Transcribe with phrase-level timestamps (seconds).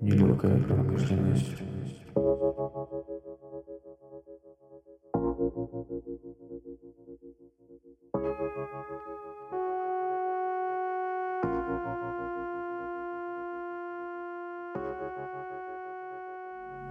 [0.00, 1.54] Нелегкая промышленность.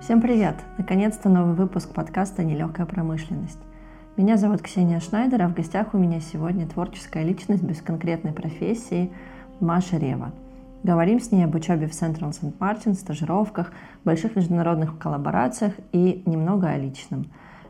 [0.04, 0.55] Всем привет!
[0.77, 3.59] Наконец-то новый выпуск подкаста «Нелегкая промышленность».
[4.18, 9.14] Меня зовут Ксения Шнайдер, а в гостях у меня сегодня творческая личность без конкретной профессии
[9.61, 10.33] Маша Рева.
[10.83, 12.51] Говорим с ней об учебе в Central St.
[12.57, 13.71] Martin, стажировках,
[14.04, 17.28] больших международных коллаборациях и немного о личном.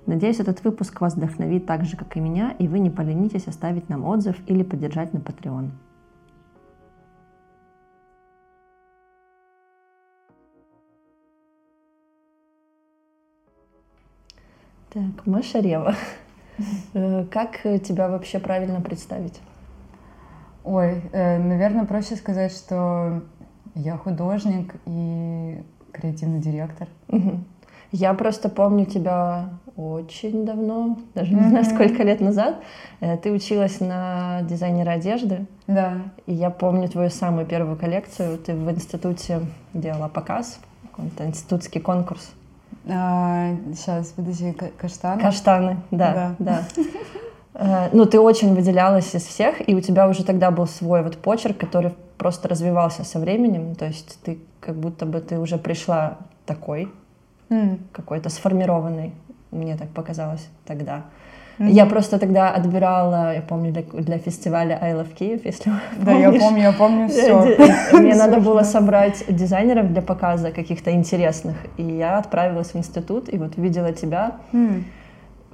[0.08, 3.90] Надеюсь, этот выпуск вас вдохновит так же, как и меня, и вы не поленитесь оставить
[3.90, 5.70] нам отзыв или поддержать на Patreon.
[14.94, 15.96] Так, Маша Рева.
[16.94, 19.40] Э, как тебя вообще правильно представить?
[20.64, 23.24] Ой, э, наверное, проще сказать, что
[23.74, 26.88] я художник и креативный директор.
[27.92, 32.62] Я просто помню тебя очень давно, даже не знаю, сколько лет назад.
[33.00, 35.48] Э, ты училась на дизайнера одежды.
[35.66, 36.04] Да.
[36.28, 38.38] И я помню твою самую первую коллекцию.
[38.38, 39.42] Ты в институте
[39.74, 42.32] делала показ, какой-то институтский конкурс.
[42.88, 45.22] А, сейчас, подожди, каштаны?
[45.22, 46.36] Каштаны, да, да.
[46.40, 46.64] да.
[47.94, 51.58] Ну, ты очень выделялась из всех, и у тебя уже тогда был свой вот почерк,
[51.60, 53.76] который просто развивался со временем.
[53.76, 56.18] То есть ты как будто бы ты уже пришла
[56.48, 56.92] такой,
[57.50, 57.78] mm.
[57.92, 59.14] какой-то сформированный,
[59.52, 61.04] мне так показалось тогда.
[61.60, 61.72] Mm-hmm.
[61.72, 66.32] Я просто тогда отбирала, я помню, для, для фестиваля I Love Kyiv, если Да, я
[66.32, 67.58] помню, я помню все.
[67.94, 73.38] Мне надо было собрать дизайнеров для показа каких-то интересных, и я отправилась в институт, и
[73.38, 74.38] вот видела тебя,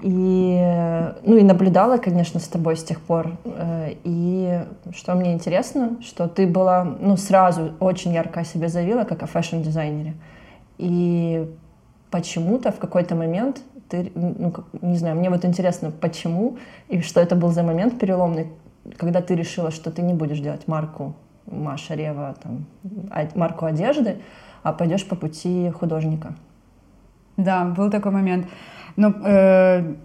[0.02, 3.38] и, ну, и наблюдала, конечно, с тобой с тех пор.
[3.44, 4.62] Э, и
[4.96, 9.26] что мне интересно, что ты была, ну, сразу очень ярко о себе заявила, как о
[9.26, 10.14] fashion-дизайнере.
[10.78, 11.50] И
[12.12, 16.58] почему-то в какой-то момент ты, ну, не знаю, мне вот интересно, почему
[16.88, 18.48] и что это был за момент переломный,
[18.98, 22.66] когда ты решила, что ты не будешь делать марку Маша Рева, там,
[23.12, 24.18] а, марку одежды,
[24.64, 26.36] а пойдешь по пути художника.
[27.38, 28.48] Да, был такой момент.
[28.96, 29.96] Но э,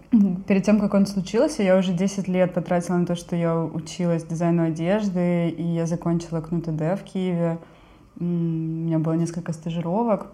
[0.46, 4.24] перед тем, как он случился, я уже 10 лет потратила на то, что я училась
[4.24, 7.58] дизайну одежды, и я закончила КНУТД в Киеве.
[8.20, 10.28] У меня было несколько стажировок.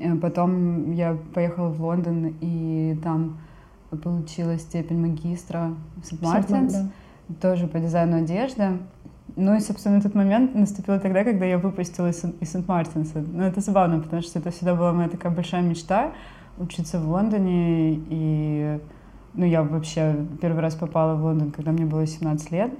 [0.00, 3.38] Э, потом я поехала в Лондон и там
[4.02, 6.22] получила степень магистра в St.
[6.22, 6.90] Мартинс, да.
[7.40, 8.78] тоже по дизайну одежды.
[9.36, 12.64] Ну и, собственно, этот момент наступил тогда, когда я выпустилась из St.
[12.66, 13.24] Мартинса.
[13.26, 16.12] Ну, это забавно, потому что это всегда была моя такая большая мечта
[16.58, 18.00] учиться в Лондоне.
[18.08, 18.80] И,
[19.34, 22.72] ну, я вообще первый раз попала в Лондон, когда мне было 17 лет.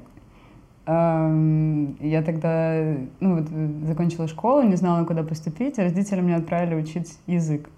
[0.86, 3.48] Я тогда ну, вот,
[3.88, 7.68] закончила школу, не знала, куда поступить, родители меня отправили учить язык.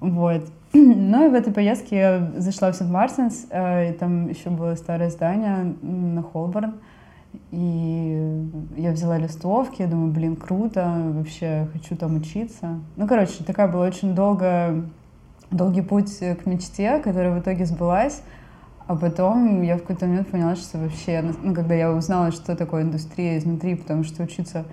[0.00, 0.48] Вот.
[0.72, 5.10] Ну и в этой поездке я зашла в Сент-Мартинс, э, и там еще было старое
[5.10, 6.74] здание на Холборн.
[7.50, 12.80] И я взяла листовки, я думаю, блин, круто, вообще хочу там учиться.
[12.96, 14.82] Ну, короче, такая была очень долгая,
[15.50, 18.22] долгий путь к мечте, которая в итоге сбылась.
[18.86, 22.82] А потом я в какой-то момент поняла, что вообще, ну, когда я узнала, что такое
[22.82, 24.64] индустрия изнутри, потому что учиться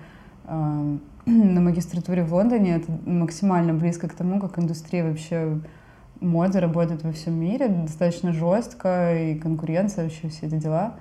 [0.46, 5.58] э, на магистратуре в Лондоне это максимально близко к тому, как индустрия вообще
[6.20, 10.94] моды работает во всем мире, достаточно жестко, и конкуренция, вообще все эти дела.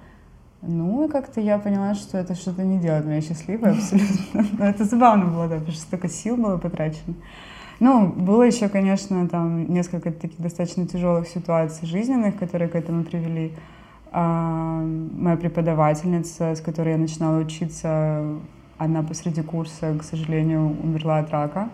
[0.61, 4.45] Ну, и как-то я поняла, что это что-то не делает меня счастливой абсолютно.
[4.57, 7.15] Но это забавно было, да, потому что столько сил было потрачено.
[7.83, 13.51] Ну, было еще, конечно, там несколько таких достаточно тяжелых ситуаций жизненных, которые к этому привели.
[14.13, 18.23] А, моя преподавательница, с которой я начинала учиться,
[18.77, 21.67] она посреди курса, к сожалению, умерла от рака.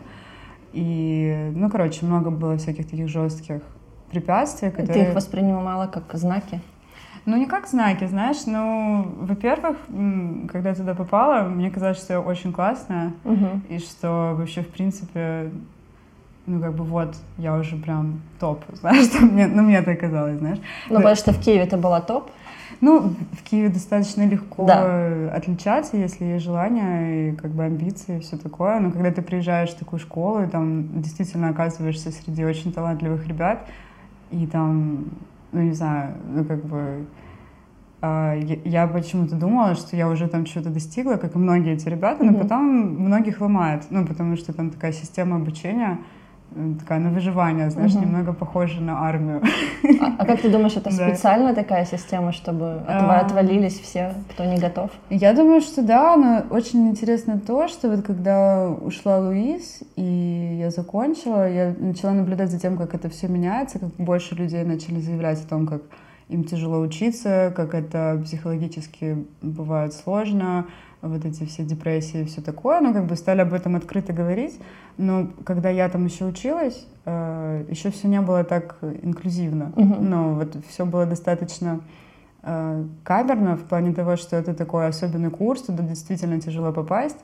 [0.73, 3.61] И, ну, короче, много было всяких таких жестких
[4.09, 4.93] препятствий, которые...
[4.93, 6.59] Ты их воспринимала как знаки?
[7.27, 9.77] Ну, не как знаки, знаешь, ну, во-первых,
[10.51, 13.61] когда я туда попала, мне казалось, что я очень классная, угу.
[13.69, 15.51] и что вообще, в принципе,
[16.49, 20.39] ну, как бы вот, я уже прям топ, знаешь, что мне, ну, мне так казалось,
[20.39, 20.59] знаешь.
[20.89, 22.31] Ну, потому что в Киеве это была топ?
[22.81, 25.31] Ну, в Киеве достаточно легко да.
[25.33, 28.79] отличаться, если есть желание и как бы амбиции и все такое.
[28.79, 33.67] Но когда ты приезжаешь в такую школу, и там действительно оказываешься среди очень талантливых ребят,
[34.31, 35.05] и там,
[35.51, 37.05] ну, не знаю, ну, как бы
[38.01, 42.23] а, я почему-то думала, что я уже там что-то достигла, как и многие эти ребята,
[42.23, 42.41] но mm-hmm.
[42.41, 42.63] потом
[43.03, 45.99] многих ломает, ну, потому что там такая система обучения,
[46.79, 48.01] такая на выживание, знаешь, Мгм.
[48.05, 49.41] немного похожа на армию.
[50.01, 51.07] А, а как ты думаешь, это Да.
[51.09, 53.19] специально такая система, чтобы от- А.
[53.19, 54.89] отвалились все, кто не готов?
[55.09, 60.69] Я думаю, что да, но очень интересно то, что вот когда ушла Луиз, и я
[60.71, 65.43] закончила, я начала наблюдать за тем, как это все меняется, как больше людей начали заявлять
[65.45, 65.81] о том, как
[66.29, 70.65] им тяжело учиться, как это психологически бывает сложно,
[71.01, 74.59] вот эти все депрессии и все такое, ну, как бы стали об этом открыто говорить,
[74.97, 80.09] но когда я там еще училась, еще все не было так инклюзивно, Мгм.
[80.09, 81.79] ну, вот все было достаточно
[82.43, 87.17] э, камерно в плане того, что это такой особенный курс, туда действительно тяжело попасть.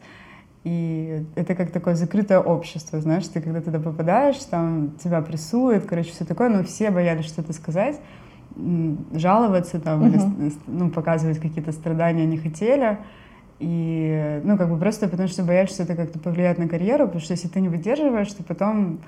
[0.64, 6.12] И это как такое закрытое общество, знаешь, ты когда туда попадаешь, там тебя прессуют, короче,
[6.12, 8.00] все такое, но все боялись что-то сказать,
[9.14, 12.98] жаловаться там, или с- с- ну, показывать какие-то страдания не хотели.
[13.60, 17.22] И, ну, как бы просто потому что боялись, что это как-то повлияет на карьеру, потому
[17.22, 19.00] что если ты не выдерживаешь, то потом,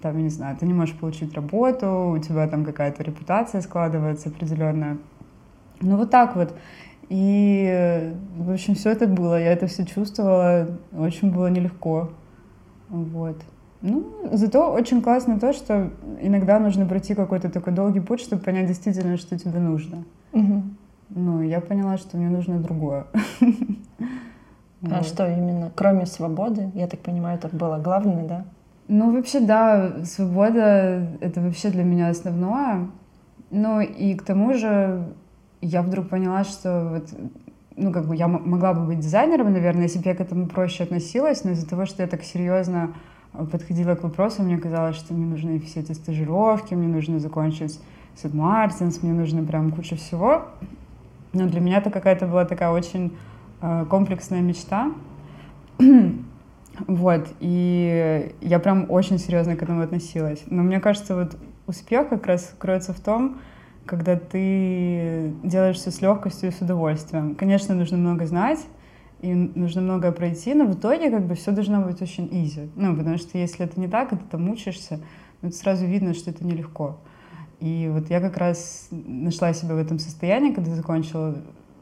[0.00, 4.28] там, я не знаю, ты не можешь получить работу, у тебя там какая-то репутация складывается
[4.28, 4.98] определенная.
[5.80, 6.54] Ну, вот так вот.
[7.08, 12.10] И, в общем, все это было, я это все чувствовала, очень было нелегко.
[12.88, 13.36] Вот.
[13.82, 18.66] Ну, зато очень классно то, что иногда нужно пройти какой-то такой долгий путь, чтобы понять
[18.66, 20.04] действительно, что тебе нужно.
[20.32, 20.75] Мгм.
[21.10, 23.06] Ну, я поняла, что мне нужно другое.
[24.82, 25.06] А Вот.
[25.06, 25.72] что именно?
[25.74, 28.44] Кроме свободы, я так понимаю, это было главное, да?
[28.88, 32.88] Ну, вообще, да, свобода— это вообще для меня основное.
[33.50, 35.06] Ну, и к тому же
[35.60, 37.08] я вдруг поняла, что вот,
[37.74, 40.84] ну, как бы я могла бы быть дизайнером, наверное, если бы я к этому проще
[40.84, 42.94] относилась, но из-за того, что я так серьезно
[43.32, 47.80] э, подходила к вопросу, мне казалось, что мне нужны все эти стажировки, мне нужно закончить
[48.14, 50.44] Сет Мартинс, мне нужно прям куча всего.
[51.36, 53.16] Но для меня это какая-то была такая очень
[53.60, 54.92] э, комплексная мечта.
[56.88, 60.42] Вот, и я прям очень серьезно к этому относилась.
[60.44, 61.34] Но мне кажется, вот
[61.66, 63.38] успех как раз кроется в том,
[63.86, 67.34] когда ты делаешь все с легкостью и с удовольствием.
[67.34, 68.60] Конечно, нужно много знать,
[69.22, 72.68] и нужно многое пройти, но в итоге как бы все должно быть очень easy.
[72.76, 75.00] Ну, потому что если это не так, и ты там учишься,
[75.40, 76.98] ну, это сразу видно, что это нелегко.
[77.60, 81.36] И вот я как раз нашла себя в этом состоянии, когда закончила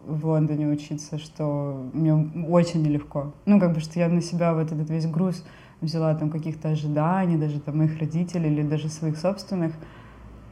[0.06, 2.15] в Лондоне учиться, что мне
[2.49, 3.32] очень нелегко.
[3.47, 5.44] Ну, как бы, что я на себя вот этот весь груз
[5.81, 9.73] взяла там каких-то ожиданий, даже там моих родителей или даже своих собственных.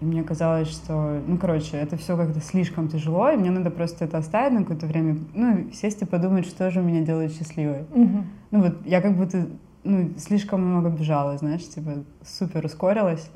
[0.00, 4.04] И мне казалось, что, ну, короче, это все как-то слишком тяжело, и мне надо просто
[4.04, 7.84] это оставить на какое-то время, ну, сесть и подумать, что же меня делает счастливой.
[7.94, 8.26] Мгм.
[8.50, 9.46] Ну, вот я как будто,
[9.84, 13.30] ну, слишком много бежала, знаешь, типа, супер ускорилась,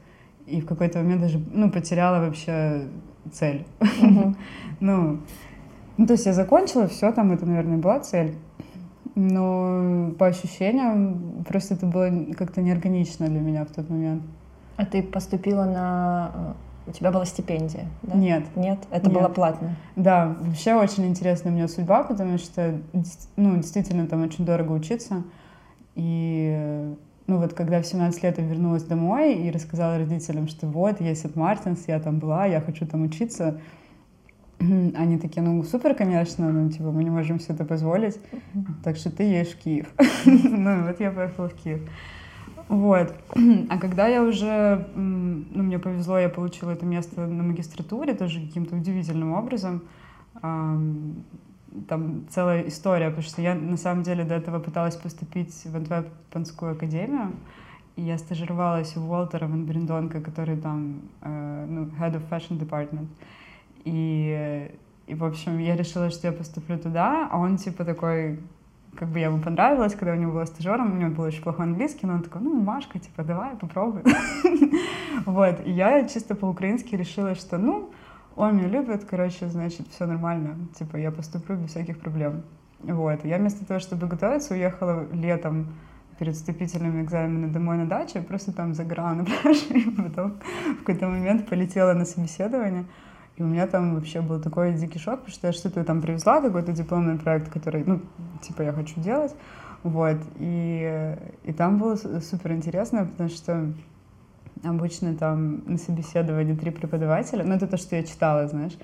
[0.46, 2.88] и в какой-то момент даже, ну, потеряла вообще
[3.32, 3.66] цель.
[4.02, 4.37] Мгм.
[4.81, 5.20] Ну,
[5.96, 8.34] ну, то есть я закончила, все, там это, наверное, была цель.
[9.14, 14.22] Но по ощущениям просто это было как-то неорганично для меня в тот момент.
[14.76, 16.54] А ты поступила на...
[16.87, 18.14] э, У тебя была стипендия, да?
[18.14, 18.44] Нет.
[18.54, 18.81] Нет?
[18.90, 19.19] Это Нет.
[19.19, 19.76] было платно?
[19.96, 22.78] Да, вообще очень интересная у меня судьба, потому что,
[23.37, 25.22] ну, действительно там очень дорого учиться.
[25.94, 26.94] И,
[27.26, 31.25] ну, вот когда в 17 лет я вернулась домой и рассказала родителям, что вот, есть
[31.25, 33.61] от Мартинс, я там была, я хочу там учиться,
[34.61, 38.19] они такие, ну, супер, конечно, ну, типа, мы не можем себе это позволить,
[38.84, 39.93] так что ты едешь в Киев.
[40.25, 41.81] Ну, вот я поехала в Киев.
[42.69, 43.14] Вот.
[43.70, 48.76] А когда я уже, ну, мне повезло, я получила это место на магистратуре тоже каким-то
[48.76, 49.83] удивительным образом.
[51.76, 55.76] Ам, Там целая история, потому что я на самом деле до этого пыталась поступить в
[55.76, 57.33] Антверпенскую академию,
[57.97, 63.06] и я стажировалась у Уолтера Ван Бриндонка, который там, э, ну, head of fashion department.
[63.85, 64.71] И,
[65.06, 68.40] и, в общем, я решила, что я поступлю туда, а он типа такой,
[68.97, 71.66] как бы я ему понравилась, когда у него была стажером, у него был очень плохой
[71.66, 74.02] английский, но он такой, ну, Машка, типа, давай, попробуй.
[75.25, 77.90] Вот, и я чисто по-украински решила, что, ну,
[78.37, 82.43] он меня любит, короче, значит, все нормально, типа, я поступлю без всяких проблем.
[82.83, 85.75] Вот, я вместо того, чтобы готовиться, уехала летом
[86.19, 90.38] перед вступительными экзаменами домой на дачу, просто там загорала на пляже, и потом
[90.75, 92.85] в какой-то момент полетела на собеседование.
[93.37, 96.40] И у меня там вообще был такой дикий шок, потому что я что-то там привезла,
[96.40, 98.00] какой-то дипломный проект, который, ну,
[98.43, 99.35] типа, я хочу делать.
[99.83, 100.16] Вот.
[100.37, 103.73] И, и там было супер интересно, потому что
[104.64, 108.76] обычно там на собеседовании три преподавателя, ну, это то, что я читала, знаешь.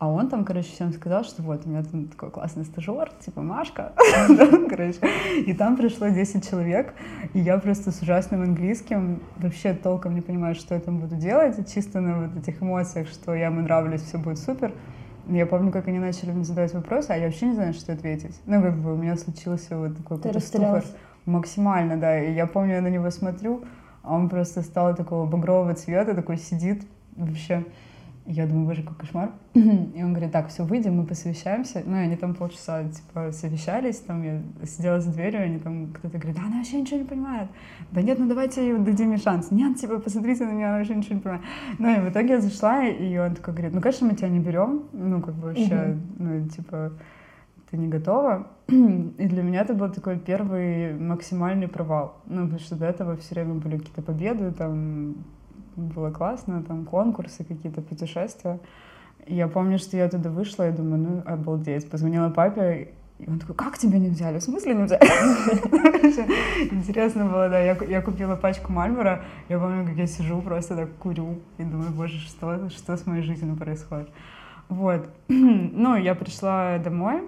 [0.00, 3.42] А он там, короче, всем сказал, что вот, у меня там такой классный стажер, типа
[3.42, 3.92] Машка,
[4.70, 4.98] короче.
[5.44, 6.94] И там пришло 10 человек,
[7.34, 11.70] и я просто с ужасным английским вообще толком не понимаю, что я там буду делать,
[11.70, 14.72] чисто на вот этих эмоциях, что я ему нравлюсь, все будет супер.
[15.28, 18.40] Я помню, как они начали мне задавать вопросы, а я вообще не знаю, что ответить.
[18.46, 20.16] Ну, как бы у меня случился вот такой
[20.94, 21.30] Ты?
[21.30, 22.18] Максимально, да.
[22.18, 23.64] И я помню, я на него смотрю,
[24.02, 26.82] а он просто стал такого багрового цвета, такой сидит
[27.16, 27.64] вообще.
[28.26, 29.32] Я думаю, боже, какой кошмар.
[29.54, 31.82] И он говорит, так, все, выйдем, мы посовещаемся.
[31.84, 36.18] Ну, и они там полчаса, типа, совещались, там я сидела за дверью, они там, кто-то
[36.18, 37.48] говорит, да, она вообще ничего не понимает.
[37.90, 39.50] Да нет, ну давайте дадим ей шанс.
[39.50, 41.42] Нет, типа, посмотрите на меня, она вообще ничего не понимает.
[41.78, 44.38] Ну, и в итоге я зашла, и он такой говорит, ну, конечно, мы тебя не
[44.38, 46.92] берем, ну, как бы вообще, ну, типа,
[47.70, 48.48] ты не готова.
[48.68, 52.16] И для меня это был такой первый максимальный провал.
[52.26, 55.14] Ну, потому что до этого все время были какие-то победы, там
[55.76, 58.58] было классно, там конкурсы, какие-то путешествия.
[59.26, 61.88] И я помню, что я туда вышла и думаю, ну, обалдеть.
[61.90, 64.38] Позвонила папе, и он такой, как тебя не взяли?
[64.38, 65.02] В смысле не взяли?
[66.72, 67.60] Интересно было, да.
[67.60, 69.24] Я, я купила пачку Мальбора.
[69.48, 71.38] Я помню, как я сижу, просто так курю.
[71.58, 74.08] И думаю, боже, что, что с моей жизнью происходит?
[74.68, 75.08] Вот.
[75.28, 77.22] Ну, я пришла домой.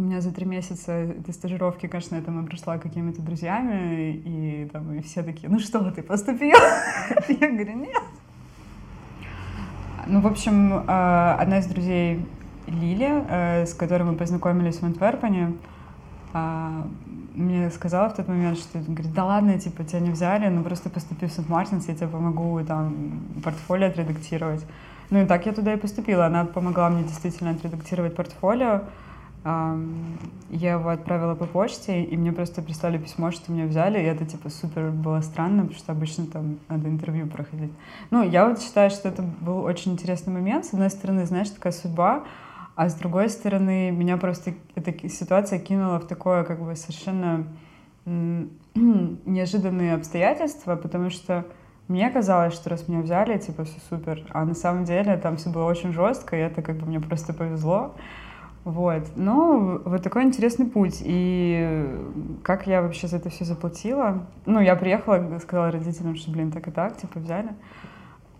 [0.00, 4.94] У меня за три месяца этой стажировки, конечно, я там пришла какими-то друзьями, и там
[4.94, 6.56] и все такие, ну что, ты поступил?
[7.28, 8.02] Я говорю, нет.
[10.06, 12.24] Ну, в общем, э, одна из друзей
[12.66, 15.52] Лили, э, с которой мы познакомились в Антверпене,
[16.32, 16.82] э,
[17.34, 20.88] мне сказала в тот момент, что говорит, да ладно, типа, тебя не взяли, ну просто
[20.88, 24.64] поступи в Сент-Мартинс, я тебе помогу там портфолио отредактировать.
[25.10, 26.24] Ну и так я туда и поступила.
[26.24, 28.84] Она помогла мне действительно отредактировать портфолио.
[29.42, 34.26] Я его отправила по почте, и мне просто прислали письмо, что меня взяли, и это,
[34.26, 37.72] типа, супер было странно, потому что обычно там надо интервью проходить.
[38.10, 40.66] Ну, я вот считаю, что это был очень интересный момент.
[40.66, 42.24] С одной стороны, знаешь, такая судьба,
[42.74, 47.46] а с другой стороны, меня просто эта ситуация кинула в такое, как бы, совершенно
[48.04, 51.46] неожиданные обстоятельства, потому что
[51.88, 55.48] мне казалось, что раз меня взяли, типа, все супер, а на самом деле там все
[55.48, 57.96] было очень жестко, и это как бы мне просто повезло.
[58.64, 59.04] Вот.
[59.16, 61.02] Ну, вот такой интересный путь.
[61.04, 61.88] И
[62.42, 64.26] как я вообще за это все заплатила?
[64.46, 67.50] Ну, я приехала, сказала родителям, что, блин, так и так, типа, взяли.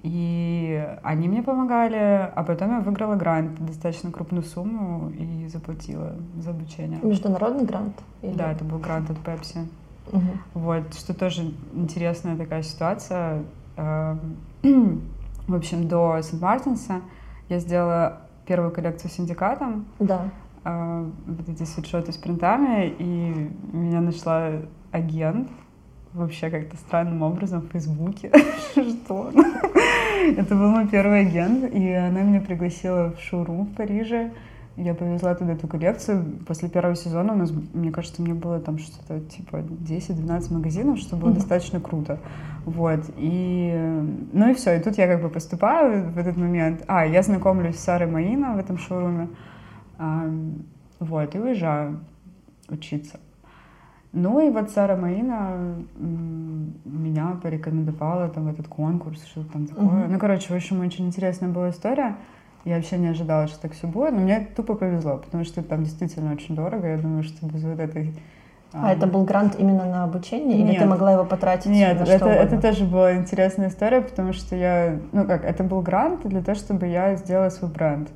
[0.03, 6.51] И они мне помогали, а потом я выиграла грант, достаточно крупную сумму, и заплатила за
[6.51, 6.99] обучение.
[7.03, 7.95] Международный грант?
[8.23, 8.33] Или...
[8.33, 9.67] Да, это был грант от Pepsi.
[10.13, 10.31] Угу.
[10.55, 13.45] Вот, что тоже интересная такая ситуация.
[13.77, 14.37] Эм,
[15.47, 17.03] в общем, до Сент-Мартинса
[17.51, 19.85] я сделала первую коллекцию синдикатом.
[20.01, 20.29] Да.
[20.65, 24.51] Э, вот эти свитшоты с принтами, и меня нашла
[24.91, 25.49] агент,
[26.13, 28.33] вообще как-то странным образом в Фейсбуке.
[28.73, 29.31] Что?
[30.37, 34.33] Это был мой первый агент, и она меня пригласила в шоурум в Париже.
[34.77, 36.39] Я повезла туда эту коллекцию.
[36.47, 41.17] После первого сезона у нас, мне кажется, мне было там что-то типа 10-12 магазинов, что
[41.17, 41.35] было mm-hmm.
[41.35, 42.19] достаточно круто.
[42.65, 43.01] Вот.
[43.17, 43.75] И,
[44.33, 44.77] ну и все.
[44.77, 46.85] И тут я как бы поступаю в этот момент.
[46.87, 49.29] А, я знакомлюсь с Сарой Маина в этом шоуруме.
[49.99, 50.31] А,
[50.99, 52.01] вот, и уезжаю
[52.69, 53.19] учиться.
[54.13, 55.77] Ну и вот Сара Маина
[56.85, 59.87] меня порекомендовала там в этот конкурс, что там такое.
[59.87, 60.09] Mm-hmm.
[60.09, 62.17] Ну, короче, в общем, очень интересная была история.
[62.65, 65.85] Я вообще не ожидала, что так все будет, но мне тупо повезло, потому что там
[65.85, 66.87] действительно очень дорого.
[66.89, 68.13] Я думаю, что без вот этой
[68.73, 71.67] а, а это был грант именно на обучение, или нет, ты могла его потратить?
[71.67, 75.65] Нет, на это, что это тоже была интересная история, потому что я, ну как, это
[75.65, 78.11] был грант для того, чтобы я сделала свой бренд.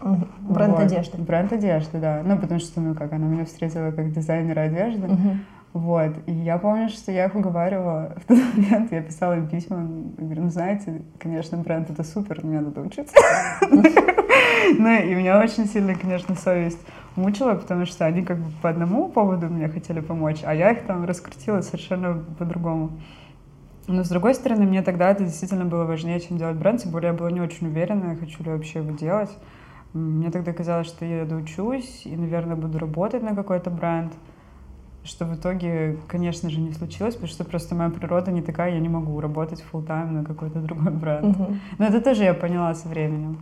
[0.00, 0.82] Бренд вот.
[0.84, 1.18] одежды.
[1.18, 2.22] Бренд одежды, да.
[2.24, 5.06] Ну, потому что, ну как, она меня встретила как дизайнера одежды.
[5.06, 5.36] Uh-huh.
[5.74, 6.12] Вот.
[6.26, 9.84] И я помню, что я их уговаривала в тот момент, я писала им письма,
[10.16, 13.14] говорю, ну, знаете, конечно, бренд это супер, но мне надо учиться.
[14.78, 16.78] Ну, и меня очень сильно, конечно, совесть
[17.16, 20.86] мучила, потому что они как бы по одному поводу мне хотели помочь, а я их
[20.86, 22.92] там раскрутила совершенно по-другому.
[23.86, 27.12] Но с другой стороны, мне тогда это действительно было важнее, чем делать бренд, тем более
[27.12, 29.30] я была не очень уверена, хочу ли вообще его делать.
[29.92, 34.14] Мне тогда казалось, что я доучусь и, наверное, буду работать на какой-то бренд,
[35.04, 38.80] что в итоге, конечно же, не случилось, потому что просто моя природа не такая, я
[38.80, 41.36] не могу работать full time на какой-то другой бренд.
[41.36, 41.56] Uh-huh.
[41.78, 43.38] Но это тоже я поняла со временем.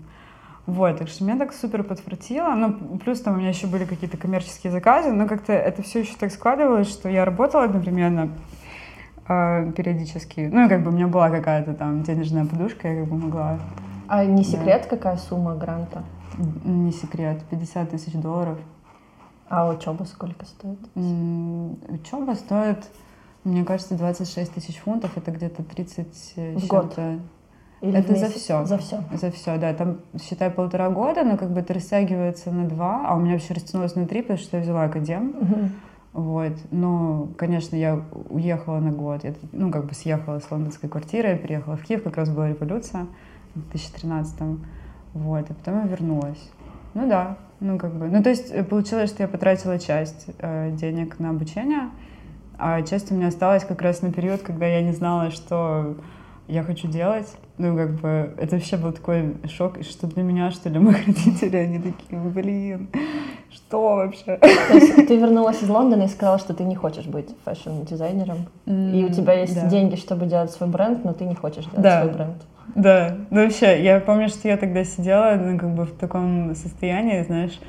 [0.67, 2.55] Вот, так что меня так супер подфартило.
[2.55, 6.15] Ну, плюс там у меня еще были какие-то коммерческие заказы, но как-то это все еще
[6.19, 8.31] так складывалось, что я работала одновременно
[9.29, 10.49] э, периодически.
[10.53, 13.59] Ну, и как бы у меня была какая-то там денежная подушка, я как бы могла.
[14.07, 14.97] А не секрет, да.
[14.97, 16.05] какая сумма гранта?
[16.65, 18.59] Не секрет, 50 тысяч долларов.
[19.49, 20.79] А учеба сколько стоит?
[21.89, 22.89] Учеба стоит,
[23.45, 25.17] мне кажется, 26 тысяч фунтов.
[25.17, 26.99] Это где-то 30 в год.
[27.83, 28.65] Или это за все.
[28.65, 29.03] За все.
[29.13, 29.75] За все, да.
[29.75, 33.55] Там, считай, полтора года, но как бы это растягивается на два, а у меня вообще
[33.55, 35.31] растянулось на три, потому что я взяла академ.
[35.31, 35.69] Угу.
[36.13, 36.53] Вот.
[36.71, 39.25] Ну, конечно, я уехала на год.
[39.25, 43.07] Я, ну, как бы съехала с лондонской квартиры, переехала в Киев, как раз была революция
[43.57, 44.59] в 2013 -м.
[45.15, 45.51] Вот.
[45.51, 46.51] И потом я вернулась.
[46.95, 48.09] Ну да, ну как бы.
[48.09, 51.91] Ну то есть э, получилось, что я потратила часть э, денег на обучение,
[52.59, 55.97] а часть у меня осталась как раз на период, когда я не знала, что
[56.49, 57.29] я хочу делать.
[57.59, 61.61] Ну, как бы, это вообще был такой шок, что для меня, что для моих родителей,
[61.61, 62.89] они такие, блин,
[63.51, 64.39] что вообще?
[64.39, 69.07] То есть ты вернулась из Лондона и сказала, что ты не хочешь быть fashion-дизайнером, и
[69.09, 69.69] у тебя есть да.
[69.69, 72.03] деньги, чтобы делать свой бренд, но ты не хочешь делать Да.
[72.03, 72.37] свой бренд.
[72.75, 77.23] Да, ну вообще, я помню, что я тогда сидела, ну, как бы в таком состоянии,
[77.23, 77.61] знаешь,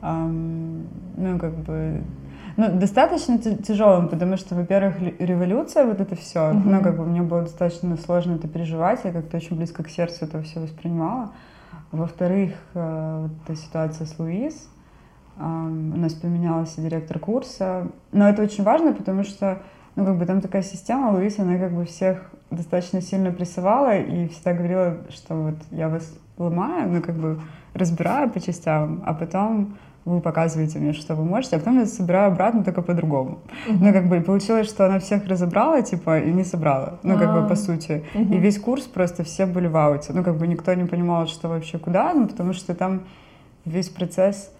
[0.00, 2.02] ам, ну, как бы,
[2.56, 6.70] ну, достаточно тя- тяжелым, потому что, во-первых, революция, вот это все, Мгм.
[6.70, 10.24] ну, как бы мне было достаточно сложно это переживать, я как-то очень близко к сердцу
[10.24, 11.30] это все воспринимала.
[11.92, 14.68] Во-вторых, э, вот эта ситуация с Луиз,
[15.38, 19.58] ам, у нас поменялся директор курса, но это очень важно, потому что,
[19.98, 24.28] ну, как бы там такая система, Луиз, она как бы всех достаточно сильно прессовала и
[24.28, 27.40] всегда говорила, что вот я вас ломаю, ну, как бы
[27.74, 32.30] разбираю по частям, а потом вы показываете мне, что вы можете, а потом я собираю
[32.30, 33.40] обратно только по-другому.
[33.66, 37.00] Ну, как бы и получилось, что она всех разобрала, типа, и не собрала.
[37.02, 37.48] Ну, как бы, А.
[37.48, 38.04] по сути.
[38.14, 38.32] Мгм.
[38.34, 40.12] И весь курс просто все были в ауте.
[40.14, 43.00] Ну, как бы никто не понимал, что вообще куда, ну, потому что там
[43.64, 44.52] весь процесс,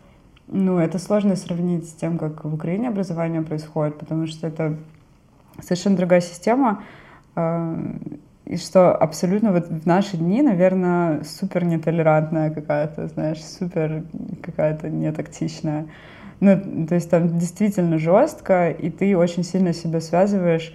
[0.48, 4.76] ну, это сложно сравнить с тем, как в Украине образование происходит, потому что это
[5.62, 6.82] совершенно другая система,
[7.36, 7.76] э,
[8.48, 14.04] и что абсолютно вот в наши дни, наверное, супер нетолерантная какая-то, знаешь, супер
[14.42, 15.86] какая-то нетактичная.
[16.40, 20.72] Ну, то есть там действительно жестко, и ты очень сильно себя связываешь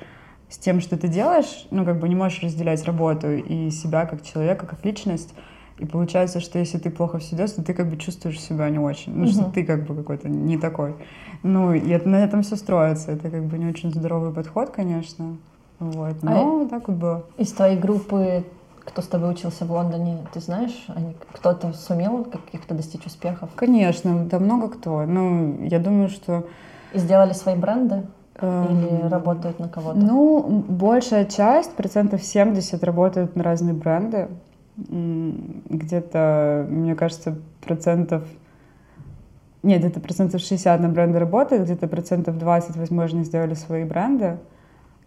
[0.50, 4.22] с тем, что ты делаешь, ну, как бы не можешь разделять работу и себя как
[4.22, 5.34] человека, как личность.
[5.80, 8.80] И получается, что если ты плохо все делаешь, то ты как бы чувствуешь себя не
[8.80, 9.14] очень.
[9.16, 9.52] Ну, что Мгм.
[9.52, 10.94] ты как бы какой-то не такой.
[11.42, 13.12] Ну, и это- на этом все строится.
[13.12, 15.38] Это как бы не очень здоровый подход, конечно.
[15.80, 16.16] Вот.
[16.22, 17.24] А Но так вот было.
[17.38, 18.44] Из твоей группы,
[18.86, 24.26] кто с тобой учился в Лондоне, ты знаешь, они, кто-то сумел каких-то достичь успехов Конечно,
[24.26, 25.06] да много кто.
[25.06, 26.46] Ну, я думаю, что...
[26.94, 28.04] и сделали свои бренды
[28.42, 29.98] или эм, работают на кого-то?
[29.98, 34.28] Ну, большая часть, процентов 70 работают на разные бренды.
[34.78, 38.24] Где-то, мне кажется, процентов...
[39.62, 44.38] Нет, где-то процентов 60 на бренды работает, где-то процентов 20, возможно, сделали свои бренды.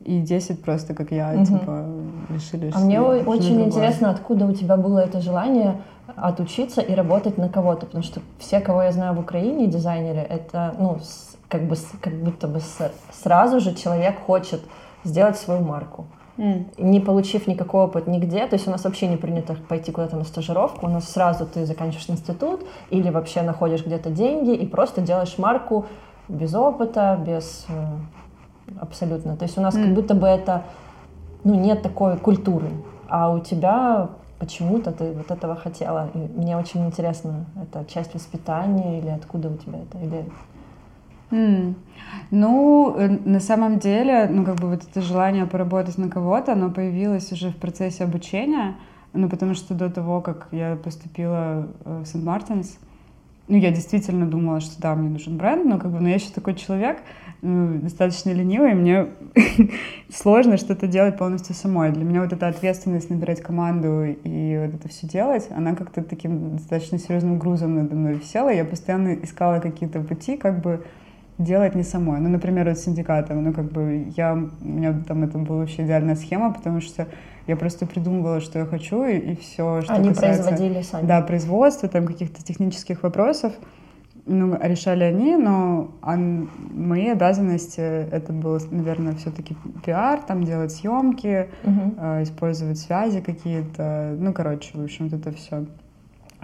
[0.00, 1.44] И 10 просто, как я, Мгм.
[1.44, 1.84] типа,
[2.28, 3.66] решили, А мне очень другое.
[3.66, 5.80] интересно, откуда у тебя было это желание
[6.14, 10.74] отучиться и работать на кого-то, потому что все, кого я знаю в Украине, дизайнеры, это,
[10.78, 10.98] ну,
[11.48, 12.60] как бы, как будто бы
[13.10, 14.60] сразу же человек хочет
[15.04, 16.06] сделать свою марку.
[16.38, 16.66] М.
[16.78, 20.24] не получив никакой опыт нигде, то есть у нас вообще не принято пойти куда-то на
[20.24, 25.38] стажировку, у нас сразу ты заканчиваешь институт или вообще находишь где-то деньги и просто делаешь
[25.38, 25.86] марку
[26.28, 27.86] без опыта, без э,
[28.80, 29.36] абсолютно.
[29.36, 29.94] То есть у нас как М.
[29.94, 30.64] будто бы это,
[31.44, 32.70] ну, нет такой культуры,
[33.08, 36.10] а у тебя почему-то ты вот этого хотела.
[36.14, 39.98] И мне очень интересно, это часть воспитания или откуда у тебя это?
[40.04, 40.24] Или...
[41.30, 41.74] М.
[42.30, 46.70] Ну, э, на самом деле, ну, как бы вот это желание поработать на кого-то, оно
[46.70, 48.76] появилось уже в процессе обучения,
[49.12, 52.78] ну, потому что до того, как я поступила э, в Сент-Мартинс,
[53.48, 56.30] ну, я действительно думала, что да, мне нужен бренд, но как бы, но я еще
[56.34, 56.98] такой человек,
[57.42, 59.06] ну, достаточно ленивый, и мне
[60.12, 61.92] сложно что-то делать полностью самой.
[61.92, 66.56] Для меня вот эта ответственность набирать команду и вот это все делать, она как-то таким
[66.56, 68.48] достаточно серьезным грузом надо мной висела.
[68.48, 70.84] Я постоянно искала какие-то пути, как бы
[71.38, 72.20] делать не самой.
[72.20, 75.84] Ну, например, вот с синдикатом, ну, как бы я, у меня там это была вообще
[75.84, 77.06] идеальная схема, потому что
[77.46, 80.42] я просто придумывала, что я хочу, и, все, что Они касается...
[80.44, 81.06] производили сами.
[81.06, 83.52] Да, производства, там каких-то технических вопросов,
[84.24, 91.48] ну, решали они, но а мои обязанности, это было, наверное, все-таки пиар, там делать съемки,
[91.62, 91.94] Мгм.
[91.96, 95.66] э, использовать связи какие-то, ну, короче, в общем, вот это все.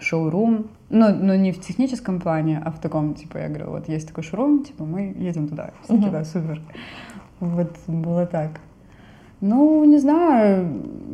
[0.03, 4.09] Шоурум, ну, ну, не в техническом плане, а в таком, типа, я говорю, вот есть
[4.09, 5.71] такой шоурум, типа, мы едем туда.
[5.83, 6.13] Все таки, Мгм.
[6.13, 6.61] да, супер.
[7.41, 8.61] Вот было так.
[9.43, 10.67] Ну, не знаю,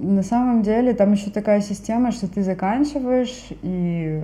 [0.03, 4.23] на самом деле там еще такая система, что ты заканчиваешь, и,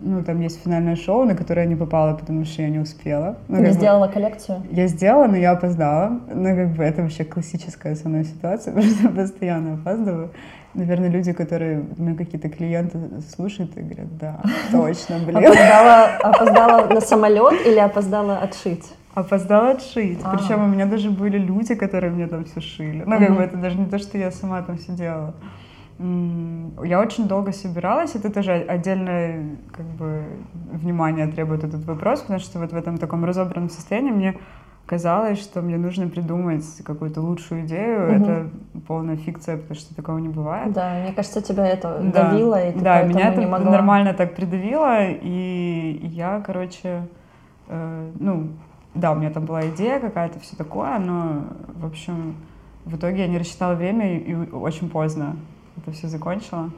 [0.00, 3.38] ну, там есть финальное шоу, на которое я не попала, потому что я не успела.
[3.48, 4.62] Ну, Не как бы- сделала коллекцию?
[4.70, 6.20] я сделала, но я опоздала.
[6.32, 10.30] Ну, как бы это вообще классическая со мной ситуация, потому что я постоянно опаздываю.
[10.74, 12.98] Наверное, люди, которые, ну, какие-то клиенты
[13.34, 15.38] слушают и говорят, да, точно, блин.
[15.38, 18.84] Опоздала, опоздала на самолет или опоздала отшить?
[19.18, 20.20] Опоздала отшить.
[20.24, 20.30] А.
[20.36, 23.02] Причем у меня даже были люди, которые мне там все шили.
[23.06, 25.34] Ну, как бы это даже не то, что я сама там все делала.
[26.84, 30.22] Я очень долго собиралась, это тоже отдельное как бы,
[30.72, 34.34] внимание требует этот вопрос, потому что вот в этом таком разобранном состоянии мне
[34.86, 38.12] казалось, что мне нужно придумать какую-то лучшую идею.
[38.12, 38.22] Мгм.
[38.22, 38.50] Это
[38.86, 40.72] полная фикция, потому что такого не бывает.
[40.72, 42.30] Да, мне кажется, тебя это Да.
[42.30, 43.70] давило, и ты Да, меня это не могла.
[43.72, 47.08] нормально так придавило, и я, короче,
[47.68, 48.50] э, ну,
[48.94, 52.34] да, у меня там была идея какая-то, все такое, но, в общем,
[52.84, 55.36] в итоге я не рассчитала время и, и очень поздно
[55.76, 56.70] это все закончила.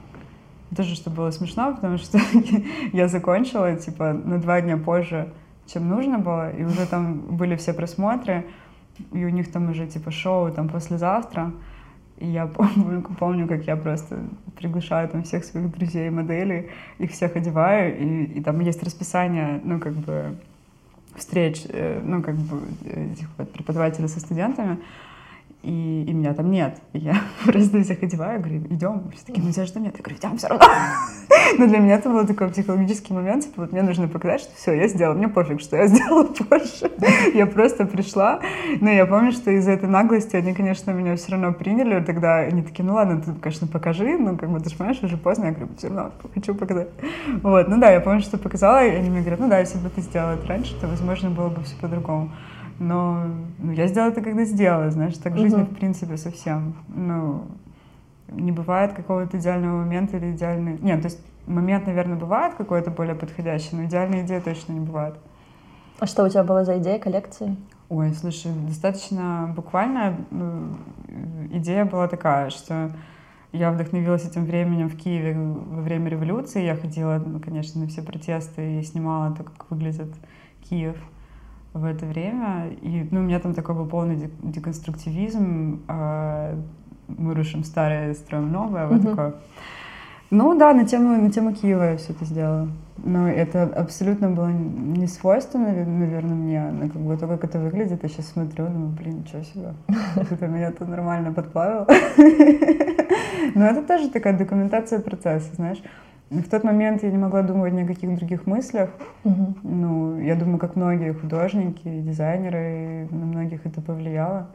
[0.77, 2.19] Тоже, что было смешно, потому что
[2.93, 5.33] я закончила, типа, на два дня позже,
[5.67, 8.47] чем нужно было, и уже там были все просмотры,
[9.13, 11.53] и у них там уже, типа, шоу там послезавтра,
[12.19, 14.19] и я помню, помню, как я просто
[14.57, 19.81] приглашаю там всех своих друзей моделей, их всех одеваю, и, и там есть расписание, ну,
[19.81, 20.37] как бы,
[21.17, 24.79] встреч, э, ну, как бы, этих вот преподавателей со студентами,
[25.63, 26.79] и, и меня там нет.
[26.93, 29.11] И я просто всех одеваю, говорю, идем.
[29.15, 29.95] Все такие, ну тебя же там нет.
[29.97, 30.67] Я говорю, идем все равно.
[31.59, 34.73] Но для меня это был такой психологический момент, типа, вот мне нужно показать, что все,
[34.73, 36.91] я сделала, мне пофиг, что я сделала позже.
[37.35, 38.41] я просто пришла.
[38.81, 42.03] Но я помню, что из-за этой наглости они, конечно, меня все равно приняли.
[42.03, 45.17] Тогда они такие, ну ладно, ты, конечно, покажи, ну, как бы, ты же понимаешь, уже
[45.17, 45.47] поздно.
[45.47, 46.89] Я говорю, все равно хочу показать.
[47.43, 49.91] Вот, ну да, я помню, что показала, и они мне говорят, ну да, если бы
[49.91, 52.31] ты сделала это раньше, то, возможно, было бы все по-другому.
[52.81, 53.27] Но
[53.59, 56.75] ну, я сделала это, когда сделала, знаешь, так в жизни, в принципе, совсем.
[56.89, 57.43] Ну,
[58.33, 60.79] не бывает какого-то идеального момента или идеальный...
[60.81, 65.15] Нет, то есть момент, наверное, бывает какой-то более подходящий, но идеальной идеи точно не бывает.
[65.99, 67.55] А что у тебя была за идея коллекции?
[67.91, 70.17] Ой, слушай, достаточно буквально
[71.51, 72.93] идея была такая, что
[73.53, 76.65] я вдохновилась этим временем в Киеве во время революции.
[76.65, 80.15] Я ходила, ну, конечно, на все протесты и снимала то, как выглядит
[80.63, 80.97] Киев
[81.73, 82.71] в это время.
[82.83, 85.83] И ну, у меня там такой был полный деконструктивизм.
[85.89, 86.57] Э,
[87.09, 88.87] мы рушим старое, строим новое.
[88.87, 89.11] Вот mm-hmm.
[89.11, 89.35] такое.
[90.31, 92.69] Ну да, на тему, на тему Киева я все это сделала.
[93.03, 96.71] Но это абсолютно было не свойственно, наверное, мне.
[96.71, 99.75] Но как бы то, как это выглядит, я сейчас смотрю, думаю, блин, ничего себе.
[100.17, 101.87] Это меня тут нормально подплавило.
[103.55, 105.83] Но это тоже такая документация процесса, знаешь.
[106.31, 108.91] В тот момент я не могла думать ни о каких других мыслях.
[109.25, 109.55] Угу.
[109.65, 114.47] Ну, я думаю, как многие художники, дизайнеры, на многих это повлияло.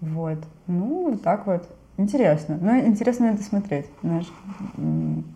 [0.00, 0.38] Вот.
[0.66, 1.68] Ну, так вот.
[1.96, 2.58] Интересно.
[2.60, 4.26] Ну, интересно это смотреть, знаешь,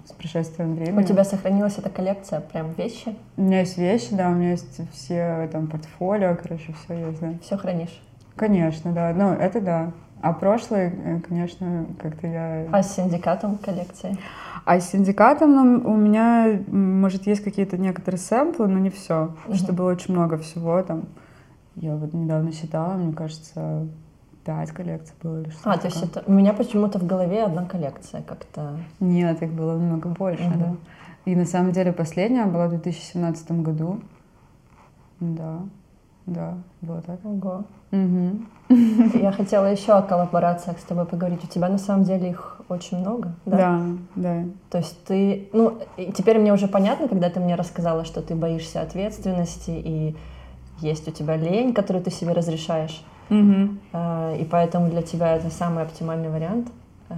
[0.05, 1.01] с пришествием времени.
[1.01, 3.15] У тебя сохранилась эта коллекция, прям вещи?
[3.37, 7.35] У меня есть вещи, да, у меня есть все там портфолио, короче, все есть, да.
[7.43, 8.03] Все хранишь?
[8.35, 9.13] Конечно, да.
[9.15, 9.93] Ну, это да.
[10.21, 12.67] А прошлое, э, конечно, как-то я...
[12.73, 14.19] А с синдикатом коллекции?
[14.69, 19.35] А с синдикатом ну, у меня, может, есть какие-то некоторые сэмплы, но не все.
[19.47, 19.55] Mm-hmm.
[19.55, 20.83] что было очень много всего.
[20.83, 21.05] Там,
[21.77, 23.87] я вот недавно считала, мне кажется,
[24.45, 25.71] пять коллекций было или что-то.
[25.71, 28.79] А, то есть это у меня почему-то в голове одна коллекция как-то.
[29.01, 30.59] Нет, их было намного больше, mm-hmm.
[30.59, 30.77] да.
[31.25, 34.03] И на самом деле последняя была в 2017 году.
[35.19, 35.61] Да,
[36.29, 37.19] да, было так.
[37.25, 37.65] Ого.
[37.91, 38.39] Угу.
[39.19, 41.43] Я хотела еще о коллаборациях с тобой поговорить.
[41.45, 43.57] У тебя на самом деле их очень много, да?
[43.57, 43.83] Да,
[44.15, 44.45] да.
[44.71, 45.79] То есть ты, ну,
[46.15, 50.17] теперь мне уже понятно, когда ты мне рассказала, что ты боишься ответственности и
[50.81, 53.03] есть у тебя лень, которую ты себе разрешаешь.
[53.31, 53.99] Угу.
[54.39, 56.69] И поэтому для тебя это самый оптимальный вариант.
[57.09, 57.15] Э,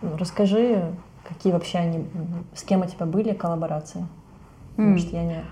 [0.00, 0.82] ну, расскажи,
[1.28, 2.06] какие вообще они,
[2.54, 4.06] с кем у тебя были коллаборации?
[4.76, 4.98] Потому м-м.
[4.98, 5.44] что я не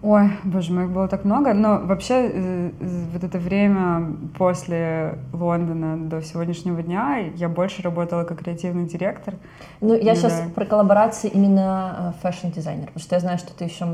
[0.00, 1.54] Ой, боже мой, их было так много.
[1.54, 2.70] Но вообще э,
[3.12, 9.34] вот это время после Лондона до сегодняшнего дня я больше работала как креативный директор.
[9.80, 10.54] Ну, я сейчас да.
[10.54, 13.86] про коллаборации именно э, fashion-дизайнер, потому что я знаю, что ты еще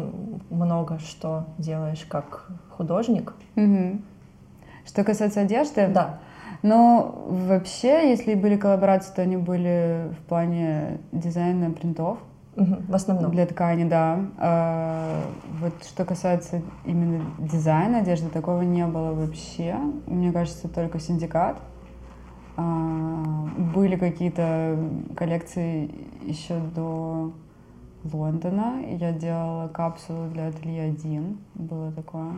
[0.50, 3.32] много что делаешь как художник.
[3.56, 4.00] Угу.
[4.86, 5.88] Что касается одежды?
[5.88, 6.18] Да.
[6.62, 12.18] Но вообще, если были коллаборации, то они были в плане дизайна принтов.
[12.56, 13.30] Угу, в основном.
[13.32, 14.20] Для ткани, да.
[14.38, 15.22] А,
[15.60, 19.76] вот что касается именно дизайна одежды, такого не было вообще.
[20.06, 21.60] Мне кажется, только синдикат.
[22.56, 24.78] А, были какие-то
[25.16, 25.90] коллекции
[26.22, 27.32] еще до
[28.12, 28.82] Лондона.
[29.00, 31.38] Я делала капсулу для ателье 1.
[31.54, 32.34] Было такое.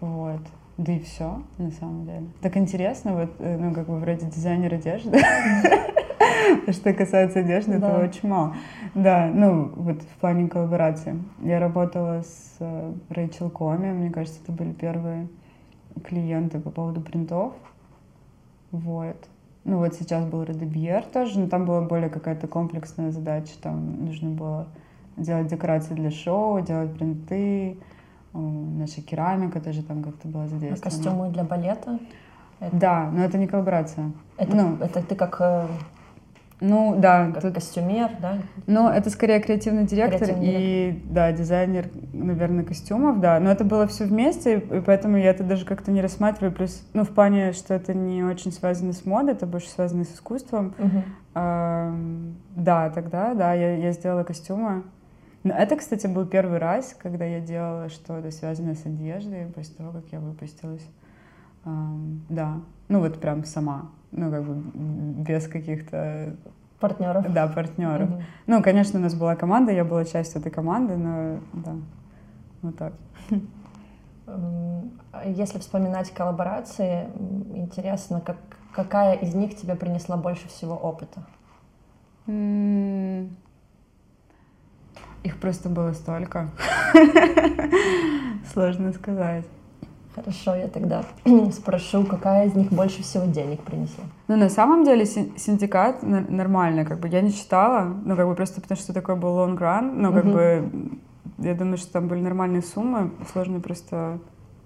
[0.00, 0.40] Вот.
[0.76, 2.26] Да и все, на самом деле.
[2.40, 5.20] Так интересно, вот, э, ну, как бы вроде дизайнер одежды.
[6.72, 7.88] Что касается одежды, да.
[7.88, 8.56] этого очень мало.
[8.94, 11.22] Да, ну, вот в плане коллаборации.
[11.42, 15.28] Я работала с э, Рэйчел Коми, мне кажется, это были первые
[16.04, 17.52] клиенты по поводу принтов.
[18.70, 19.16] Вот.
[19.64, 23.52] Ну вот сейчас был Редебьер тоже, но там была более какая-то комплексная задача.
[23.62, 24.68] Там нужно было
[25.16, 27.78] делать декорации для шоу, делать принты,
[28.32, 30.80] наша керамика тоже там как-то была задействована.
[30.80, 31.98] А костюмы для балета?
[32.60, 32.76] Это...
[32.76, 34.12] Да, но это не коллаборация.
[34.36, 35.66] Это, ну, это ты как э,
[36.64, 37.30] ну, да.
[37.32, 37.54] Как тут...
[37.54, 38.38] костюмер, да?
[38.66, 41.12] Ну, это скорее креативный директор креативный и, директор.
[41.12, 43.38] да, дизайнер, наверное, костюмов, да.
[43.38, 46.54] Но это было все вместе, и поэтому я это даже как-то не рассматриваю.
[46.54, 50.14] Плюс, ну, в плане, что это не очень связано с модой, это больше связано с
[50.14, 50.74] искусством.
[50.78, 51.02] Угу.
[51.34, 51.94] А,
[52.56, 54.84] да, тогда, да, я, я сделала костюмы.
[55.42, 59.92] Но это, кстати, был первый раз, когда я делала что-то связанное с одеждой после того,
[59.92, 60.86] как я выпустилась.
[61.66, 64.54] Эм, да, ну вот прям сама, ну как бы
[65.22, 66.36] без каких-то
[66.80, 67.32] Партнеров.
[67.32, 68.10] да партнеров.
[68.10, 68.22] Мгм.
[68.46, 71.76] Ну, конечно, у нас была команда, я была частью этой команды, но да,
[72.62, 72.92] вот так.
[75.24, 77.08] Если вспоминать коллаборации,
[77.54, 78.36] интересно, как,
[78.72, 81.22] какая из них тебе принесла больше всего опыта?
[85.22, 86.50] Их просто было столько.
[88.52, 89.46] Сложно сказать.
[90.14, 91.02] Хорошо, я тогда
[91.52, 94.04] спрошу, какая из них больше всего денег принесла?
[94.28, 98.34] Ну, на самом деле, син- синдикат нормально, как бы я не читала, ну, как бы
[98.34, 100.32] просто потому, что такой был long run, но как Мгм.
[100.32, 100.70] бы
[101.38, 104.20] я думаю, что там были нормальные суммы, сложно просто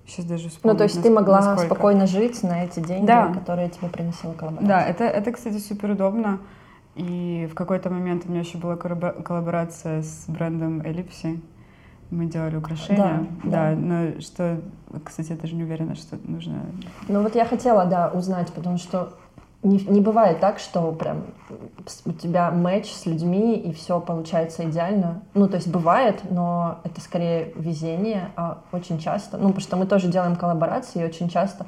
[0.07, 0.75] сейчас даже вспомнить.
[0.75, 1.75] Ну, то есть ты могла насколько.
[1.75, 3.33] спокойно жить на эти деньги, Да.
[3.33, 4.69] которые тебе принесла коллаборация?
[4.69, 6.41] Да, это, это, кстати, супер удобно.
[6.95, 11.41] И в какой-то момент у меня еще была коллаборация с брендом Ellipsy.
[12.11, 13.27] Мы делали украшения.
[13.45, 13.77] Да, да.
[13.77, 14.61] но что,
[15.05, 16.67] кстати, я даже не уверена, что нужно...
[17.07, 19.13] Ну вот я хотела, да, узнать, потому что
[19.63, 21.25] не, не бывает так, что прям
[22.05, 25.23] у тебя матч с людьми и все получается идеально.
[25.35, 29.87] Ну, то есть бывает, но это скорее везение, а очень часто, ну, потому что мы
[29.87, 31.67] тоже делаем коллаборации, и очень часто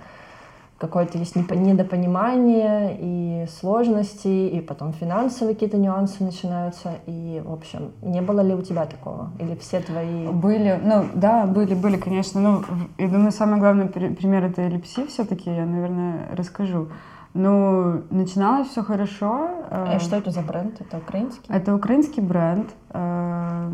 [0.81, 6.95] какое-то есть недопонимание и сложности, и потом финансовые какие-то нюансы начинаются.
[7.07, 9.31] И, в общем, не было ли у тебя такого?
[9.39, 10.29] Или все твои...
[10.29, 12.41] Были, ну да, были, были, конечно.
[12.41, 12.65] Ну,
[12.97, 16.89] я думаю, самый главный при- пример это Ellipsy все-таки, я, наверное, расскажу.
[17.35, 19.51] Ну, начиналось все хорошо.
[19.71, 20.81] Э, э, Что это за бренд?
[20.81, 21.55] Это украинский?
[21.55, 23.71] Это украинский бренд, э,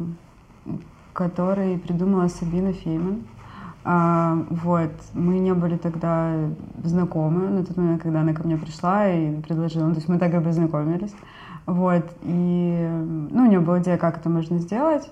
[1.13, 3.23] который придумала Сабина Фейман.
[3.89, 6.35] А, Вот, мы не были тогда
[6.83, 9.87] знакомы на тот момент, когда она ко мне пришла и предложила.
[9.87, 11.15] Ну, то есть мы так и познакомились.
[11.67, 12.89] Вот, и
[13.31, 15.09] ну, у нее была идея, как это можно сделать.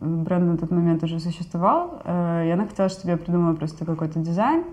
[0.00, 4.18] Бренд на тот момент уже существовал, э, и она хотела, чтобы я придумала просто какой-то
[4.18, 4.64] дизайн.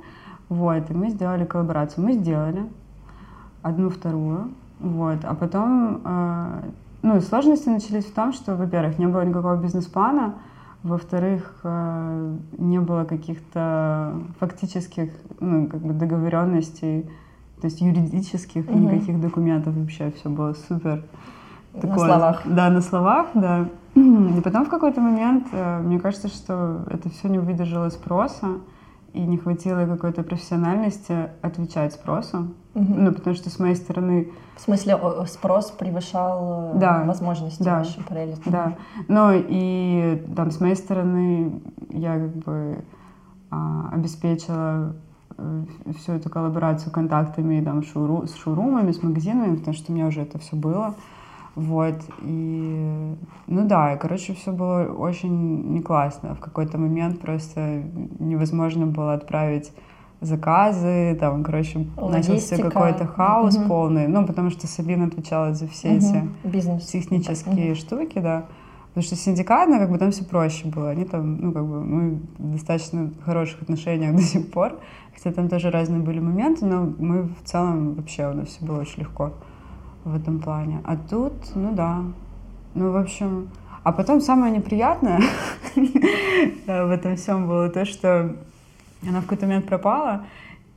[0.50, 2.04] Вот, и мы сделали коллаборацию.
[2.04, 2.64] Мы сделали
[3.62, 4.50] одну, вторую.
[4.80, 6.62] Вот, а потом э,
[7.04, 10.34] ну, сложности начались в том, что, во-первых, не было никакого бизнес-плана,
[10.84, 17.10] во-вторых, э, не было каких-то фактических, ну, как бы договоренностей,
[17.62, 18.84] то есть юридических Мгм.
[18.84, 21.04] никаких документов вообще, все было супер.
[21.82, 22.42] На словах.
[22.46, 23.66] Да, на словах, да.
[23.96, 28.48] И потом в какой-то момент, э, мне кажется, что это все не выдержало спроса,
[29.14, 32.48] и не хватило какой-то профессиональности отвечать спросу.
[32.74, 33.06] Мгм.
[33.06, 38.04] Ну, потому что с моей стороны В смысле, спрос превышал э, Да, возможности да, ваши
[38.04, 38.36] параллели.
[38.46, 38.76] Да,
[39.08, 42.84] но и там с моей стороны я как бы
[43.52, 44.96] а, обеспечила
[45.38, 45.64] э,
[46.00, 50.22] всю эту коллаборацию контактами там шоуру, с шоурумами, с магазинами, потому что у меня уже
[50.22, 50.96] это все было.
[51.56, 53.16] Вот, и,
[53.48, 56.34] ну да, и, короче, все было очень не классно.
[56.36, 57.84] В какой-то момент просто
[58.20, 59.72] невозможно было отправить
[60.20, 62.70] заказы, там, короче, начался Логистика.
[62.72, 63.68] какой-то хаос Мгм.
[63.68, 66.34] полный, ну, потому что Сабина отвечала за все эти Мгм.
[66.44, 66.86] Бизнес.
[66.86, 67.76] технические Мгм.
[67.76, 68.46] штуки, да.
[68.88, 70.90] Потому что синдикатно, как бы там все проще было.
[70.90, 74.80] Они там, ну, как бы, мы в достаточно хороших отношениях до сих пор.
[75.14, 78.80] Хотя там тоже разные были моменты, но мы в целом вообще у нас все было
[78.82, 79.34] очень легко
[80.04, 80.82] в этом плане.
[80.84, 82.04] А тут, ну да.
[82.76, 83.50] Ну, в общем.
[83.84, 85.22] А потом самое неприятное
[85.76, 88.36] в этом всем было то, что
[89.08, 90.26] она в какой-то момент пропала,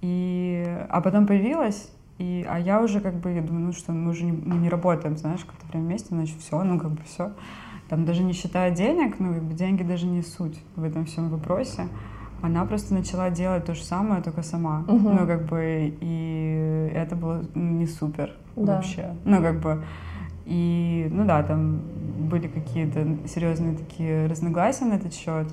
[0.00, 0.66] и...
[0.88, 2.44] а потом появилась, и...
[2.48, 5.16] а я уже как бы, я думаю, ну что, мы уже не, мы не работаем,
[5.16, 7.32] знаешь, какое-то время вместе, значит, все, ну как бы все.
[7.88, 11.28] Там даже не считая денег, ну как бы деньги даже не суть в этом всем
[11.28, 11.88] вопросе.
[12.42, 14.80] Она просто начала делать то же самое, только сама.
[14.88, 15.16] Мгм.
[15.16, 18.76] Ну как бы, и это было не супер Да.
[18.76, 19.14] вообще.
[19.24, 19.82] Ну как бы,
[20.44, 21.80] и, ну да, там
[22.28, 25.48] были какие-то серьезные такие разногласия на этот счет.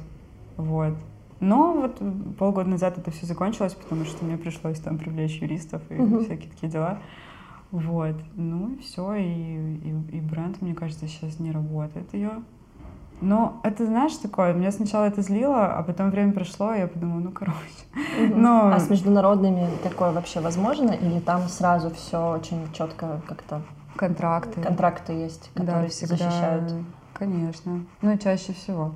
[0.58, 0.94] Вот.
[1.40, 2.02] Но вот
[2.38, 6.24] полгода назад это все закончилось, потому что мне пришлось там привлечь юристов и Мгм.
[6.26, 7.00] всякие такие дела.
[7.72, 8.16] Вот.
[8.36, 9.16] Ну и все.
[9.16, 12.44] И, и, и бренд, мне кажется, сейчас не работает ее.
[13.22, 17.20] Но это, знаешь, такое, меня сначала это злило, а потом время прошло, и я подумала,
[17.20, 17.58] ну, короче.
[18.20, 18.42] Мгм.
[18.42, 20.92] Но- А с международными такое вообще возможно?
[20.92, 23.62] Или там сразу все очень четко как-то
[23.96, 24.62] Контракты.
[24.62, 26.16] контракты есть, Да, которые всегда.
[26.18, 26.74] защищают?
[27.14, 27.86] Конечно.
[28.02, 28.94] Ну, чаще всего.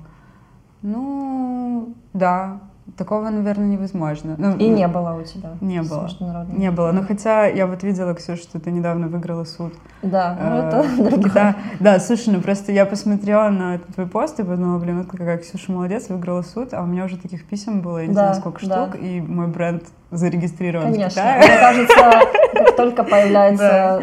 [0.82, 2.60] Ну, да.
[2.96, 4.34] Такого, наверное, невозможно.
[4.38, 5.50] Ну, И не было у тебя?
[5.60, 6.08] Не было.
[6.56, 6.90] Не было.
[6.92, 9.74] Но хотя я вот видела, Ксюша, что ты недавно выиграла суд.
[10.02, 11.32] Да, ну Э, это другое.
[11.32, 15.08] Да, да, слушай, ну просто я посмотрела на этот твой пост и подумала, блин, вот
[15.10, 18.28] какая Ксюша молодец, выиграла суд, а у меня уже таких писем было, я не Да,
[18.28, 18.86] знаю, сколько да.
[18.88, 21.20] штук, и мой бренд зарегистрирован в Конечно.
[21.20, 21.38] Китае.
[21.38, 22.20] Мне кажется,
[22.78, 24.00] только появляется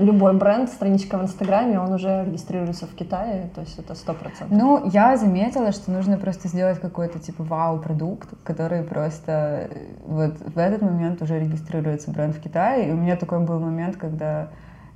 [0.00, 4.50] любой бренд, страничка в Инстаграме, он уже регистрируется в Китае, то есть это сто процентов.
[4.50, 10.58] Ну, я заметила, что нужно просто сделать какой-то типа вау-продукт, который просто э, вот в
[10.58, 12.88] этот момент уже регистрируется бренд в Китае.
[12.88, 14.48] И у меня такой был момент, когда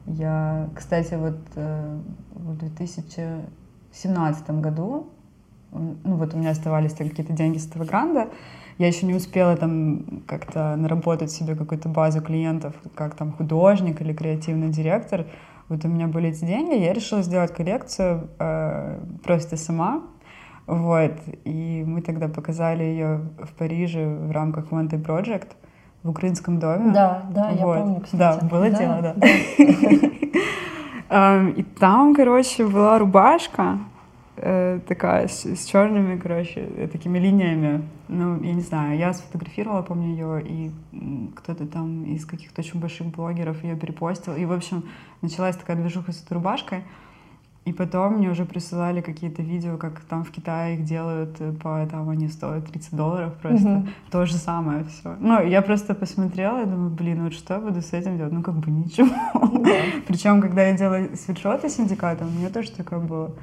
[0.07, 1.98] я, кстати, вот э,
[2.33, 5.07] в 2017 году,
[5.70, 8.31] ну вот у меня оставались какие-то деньги с этого гранда,
[8.81, 14.14] я еще не успела там как-то наработать себе какую-то базу клиентов, как там художник или
[14.14, 15.27] креативный директор.
[15.69, 20.01] Вот у меня были эти деньги, я решила сделать коллекцию э, просто сама.
[20.66, 21.12] Вот,
[21.45, 25.49] и мы тогда показали ее в Париже в рамках One Day Project
[26.03, 26.90] в украинском доме.
[26.95, 27.79] Да, да, я Вот.
[27.81, 28.40] помню, кстати.
[28.40, 29.14] Да, было дело, да.
[31.11, 33.79] Эм, И там, короче, была рубашка
[34.40, 37.83] э, такая с, с черными, короче, э, такими линиями.
[38.09, 40.70] Ну, я не знаю, я сфотографировала, помню ее, и
[41.37, 44.35] кто-то там из каких-то очень больших блогеров ее перепостил.
[44.35, 44.85] И, в общем,
[45.22, 46.83] началась такая движуха с этой рубашкой.
[47.66, 51.87] И потом мне уже присылали какие-то видео, как там в Китае их делают э, по,
[51.90, 53.68] там они стоят 30 долларов просто.
[53.68, 53.88] Мгм.
[54.11, 55.14] То же самое все.
[55.20, 58.33] Ну, я просто посмотрела и думаю, блин, вот что я буду с этим делать?
[58.33, 59.11] Ну, как бы ничего.
[60.09, 63.35] Причем, когда я делала свитшоты синдиката, у меня тоже такое было.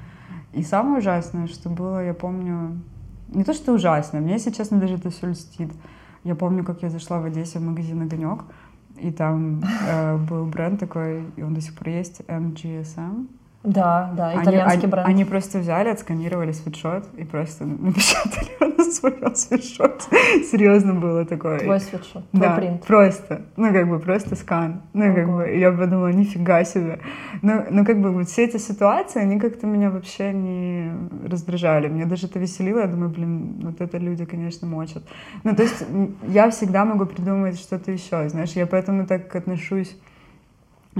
[0.58, 2.82] И самое ужасное, что было, я помню,
[3.28, 5.72] не то, что ужасно, мне, если честно, даже это все льстит.
[6.24, 8.43] Я помню, как я зашла в Одессе в магазин «Огонек»,
[8.98, 13.28] и там э, был бренд такой, и он до сих пор есть, MGSM.
[13.63, 15.08] Да, да, итальянский они, бренд.
[15.08, 20.06] Они просто взяли, отсканировали свитшот и просто напечатали на своем свитшоте.
[20.50, 21.60] Серьезно было такое.
[21.60, 22.86] Твой свитшот, твой Да, принт.
[22.86, 27.00] просто, ну как бы просто скан, ну как бы, я подумала, нифига себе.
[27.41, 30.91] Ну, ну как бы вот все эти ситуации, они как-то меня вообще не
[31.28, 35.04] раздражали, мне даже это веселило, я думаю, блин, вот это люди, конечно, мочат.
[35.43, 35.84] Ну то есть
[36.28, 39.98] я всегда могу придумать что-то еще, знаешь, я поэтому так отношусь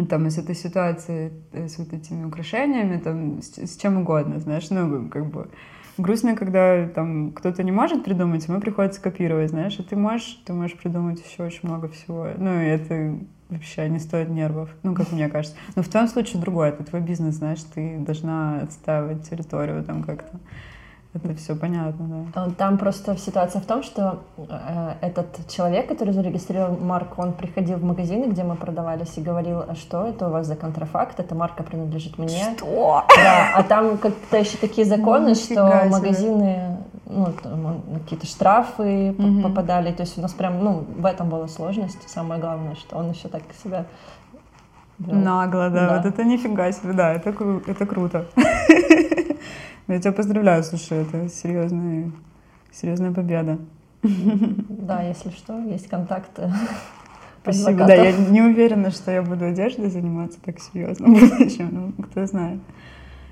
[0.06, 4.70] там из этой ситуации э, с вот этими украшениями, там, с, с чем угодно, знаешь,
[4.70, 5.50] ну, как бы
[5.98, 10.54] грустно, когда там кто-то не может придумать, ему приходится копировать, знаешь, а ты можешь, ты
[10.54, 13.18] можешь придумать еще очень много всего, ну, и это
[13.50, 15.58] вообще не стоит нервов, ну, как мне кажется.
[15.76, 20.40] Но в твоем случае другое, это твой бизнес, знаешь, ты должна отстаивать территорию там как-то.
[21.24, 22.48] Это все понятно, да.
[22.58, 27.84] Там просто ситуация в том, что э, этот человек, который зарегистрировал марку, он приходил в
[27.84, 31.64] магазины, где мы продавались, и говорил, а что это у вас за контрафакт, эта марка
[31.64, 32.54] принадлежит мне.
[32.58, 33.04] Что?
[33.16, 35.90] Да, а там как-то еще такие законы, что Нифига себе.
[35.92, 39.44] магазины, ну, там он- какие-то штрафы Мгм.
[39.44, 42.10] попадали, то есть у нас прям, ну, в этом была сложность.
[42.10, 43.86] Самое главное, что он еще так себя.
[45.00, 45.88] Нагло, да.
[45.88, 45.96] Да.
[45.98, 48.26] Вот это нифига себе, да, это, кру- это круто.
[49.88, 52.12] Я тебя поздравляю, слушай, это серьезная,
[52.72, 53.58] серьезная победа.
[54.04, 56.52] Да, если что, есть контакты.
[57.42, 57.98] Спасибо, адвокатов.
[57.98, 62.26] да, я не уверена, что я буду одеждой заниматься так серьезно в будущем, ну, кто
[62.26, 62.60] знает.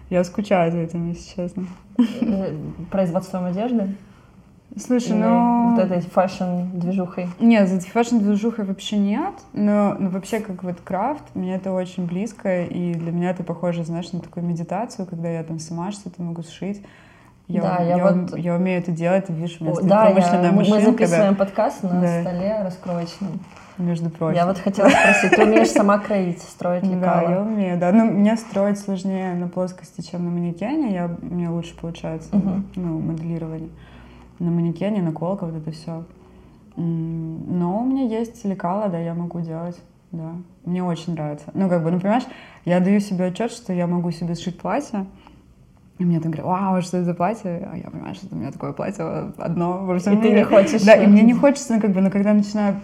[0.10, 1.68] Я скучаю за этим, если честно.
[2.22, 2.56] Э,
[2.91, 3.96] Производством одежды?
[4.78, 5.72] Слушай, Или ну...
[5.72, 7.30] вот этой фэшн-движухой?
[7.40, 12.64] Нет, за фэшн-движухой вообще нет, но, но вообще как вот крафт, мне это очень близко,
[12.64, 16.44] и для меня это похоже, знаешь, на такую медитацию, когда я там сама что-то могу
[16.44, 16.84] сшить.
[17.48, 20.12] Я, Да, я я, вот- я умею это делать, видишь, у меня стоит Да, я-
[20.12, 22.22] промышленная мы машинка, записываем подкаст на Да.
[22.22, 23.40] столе раскроечном.
[23.78, 24.36] между прочим.
[24.38, 27.44] Я вот хотела спросить, ты умеешь сама кроить, строить Да, я лекала?
[27.46, 27.92] умею, да.
[27.92, 30.94] Ну, мне строить сложнее на плоскости, чем на манекене.
[30.94, 32.30] Я, мне лучше получается,
[32.76, 33.70] ну, моделирование.
[34.39, 36.04] На манекене, наколка, вот это все.
[36.76, 39.80] Но у меня есть лекала, да, я могу делать,
[40.12, 40.34] да.
[40.65, 41.45] Мне очень нравится.
[41.54, 42.26] Ну, как бы, ну, понимаешь,
[42.65, 45.06] я даю себе отчет, что я могу себе сшить платье,
[45.98, 47.69] и мне там говорят, вау, что это за платье?
[47.71, 50.39] А я понимаю, что у меня такое платье одно во всем И ты мире.
[50.39, 50.82] не хочешь.
[50.82, 52.82] Да, и мне не хочется, ну, как бы, но когда начинаю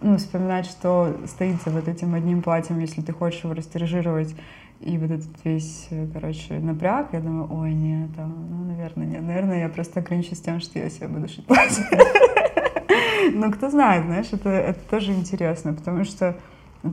[0.00, 4.36] ну, вспоминать, что стоит за вот этим одним платьем, если ты хочешь его растиражировать,
[4.84, 9.22] и вот этот весь, э, короче, напряг, я думаю, ой, нет, а, ну, наверное, нет.
[9.22, 11.84] Наверное, я просто ограничусь тем, что я себе буду платье.
[13.34, 16.36] Ну, кто знает, знаешь, это, это тоже интересно, потому что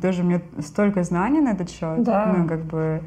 [0.02, 2.04] тоже меня столько знаний на этот счет.
[2.04, 2.34] Да.
[2.38, 3.02] Ну, как бы,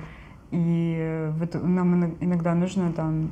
[0.51, 3.31] и вот нам ино- иногда нужно там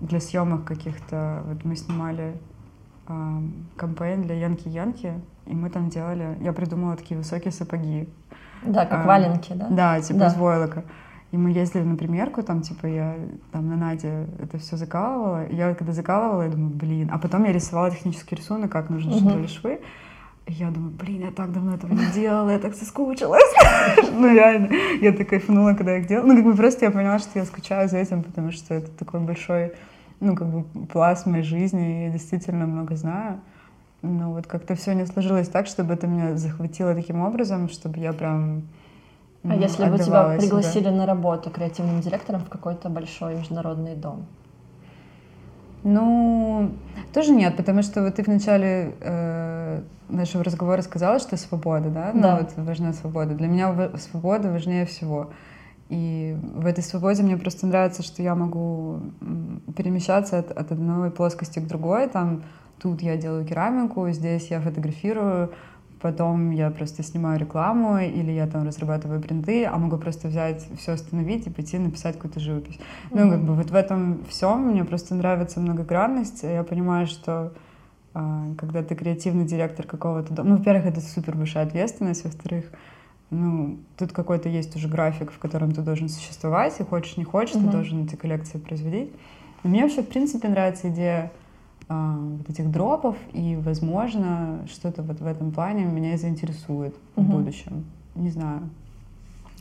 [0.00, 2.32] для съемок каких-то, вот мы снимали
[3.06, 5.12] ам, кампейн для Янки-Янки,
[5.46, 8.08] и мы там делали, я придумала такие высокие сапоги,
[8.66, 9.66] Да, как А, валенки, да?
[9.70, 10.26] да, типа Да.
[10.28, 10.84] из войлока.
[11.32, 13.14] И мы ездили на примерку, там, типа, я
[13.52, 15.46] там на Наде это все закалывала.
[15.50, 17.10] Я когда закалывала, я думаю, блин.
[17.12, 19.46] А потом я рисовала технический рисунок, как нужно Мгм.
[19.46, 19.80] что швы.
[20.46, 23.42] И я думаю, блин, я так давно этого не делала, я так соскучилась.
[24.12, 24.68] Ну, реально,
[25.00, 26.26] я так кайфанула, когда я их делала.
[26.28, 29.18] Ну, как бы просто я поняла, что я скучаю за этим, потому что это такой
[29.20, 29.72] большой,
[30.20, 33.40] ну, как бы пласт моей жизни, и я действительно много знаю.
[34.06, 38.12] Ну вот как-то все не сложилось так, чтобы это меня захватило таким образом, чтобы я
[38.12, 38.62] прям
[39.44, 40.40] А ну, если бы тебя отдавала себя.
[40.40, 44.26] пригласили на работу креативным директором в какой-то большой международный дом?
[45.84, 46.72] Ну,
[47.14, 52.10] тоже нет, потому что вот ты в начале э, нашего разговора сказала, что свобода, да?
[52.12, 52.36] Ну, Да.
[52.38, 53.34] вот важна свобода.
[53.34, 55.30] Для меня свобода важнее всего.
[55.88, 58.98] И в этой свободе мне просто нравится, что я могу
[59.76, 62.08] перемещаться от, от одной плоскости к другой.
[62.08, 62.42] Там
[62.80, 65.52] тут я делаю керамику, здесь я фотографирую,
[66.00, 70.92] потом я просто снимаю рекламу, или я там разрабатываю принты, а могу просто взять все
[70.92, 72.78] остановить и пойти написать какую-то живопись.
[73.10, 76.42] Ну, как бы вот в этом всем мне просто нравится многогранность.
[76.42, 77.52] Я понимаю, что
[78.14, 82.66] а, когда ты креативный директор какого-то дома, ну, во-первых, это супер большая ответственность, во-вторых,
[83.30, 87.56] ну, тут какой-то есть уже график, в котором ты должен существовать, и хочешь, не хочешь,
[87.56, 87.64] Мгм.
[87.64, 89.10] ты должен эти коллекции производить.
[89.64, 91.32] И мне вообще, в принципе, нравится идея
[91.88, 97.30] вот этих дропов, и, возможно, что-то вот в этом плане меня и заинтересует в Мгм.
[97.30, 97.84] будущем.
[98.14, 98.68] Не знаю.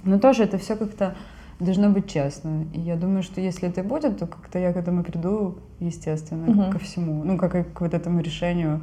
[0.03, 1.15] Но тоже это все как-то
[1.59, 2.65] должно быть честно.
[2.73, 6.71] И я думаю, что если это будет, то как-то я к этому приду, естественно, Мгм.
[6.71, 7.23] ко всему.
[7.23, 8.81] Ну, как и к вот этому решению,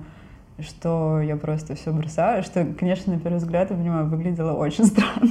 [0.58, 5.30] что я просто все бросаю, что, конечно, на первый взгляд, я понимаю, выглядело очень странно.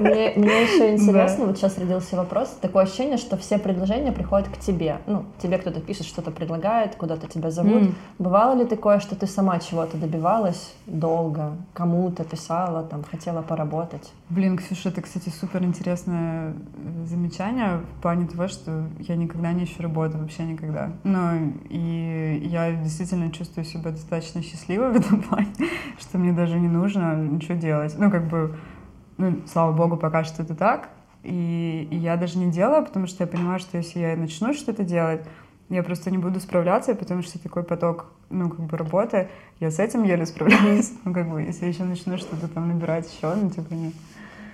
[0.00, 4.58] Мне, мне еще интересно, вот сейчас родился вопрос, такое ощущение, что все предложения приходят к
[4.58, 4.98] тебе.
[5.06, 7.82] Ну, тебе кто-то пишет, что-то предлагает, куда-то тебя зовут.
[7.82, 7.94] М.
[8.18, 14.12] Бывало ли такое, что ты сама чего-то добивалась долго, кому-то писала, там, хотела поработать?
[14.28, 19.64] Блин, Ксюша, это, кстати, супер интересное э, замечание в плане того, что я никогда не
[19.64, 20.90] ищу работу, вообще никогда.
[21.04, 25.52] Ну, и я действительно чувствую себя достаточно счастливой в этом плане,
[26.00, 27.94] что мне даже не нужно ничего делать.
[27.98, 28.56] Ну, как бы,
[29.20, 30.88] ну, слава богу, пока что это так.
[31.22, 34.84] И, и я даже не делаю, потому что я понимаю, что если я начну что-то
[34.84, 35.20] делать,
[35.68, 39.28] я просто не буду справляться, потому что такой поток, ну, как бы работы,
[39.60, 40.92] я с этим еле справляюсь.
[41.04, 43.94] Ну, как бы, если я еще начну что-то там набирать еще, ну, типа, нет.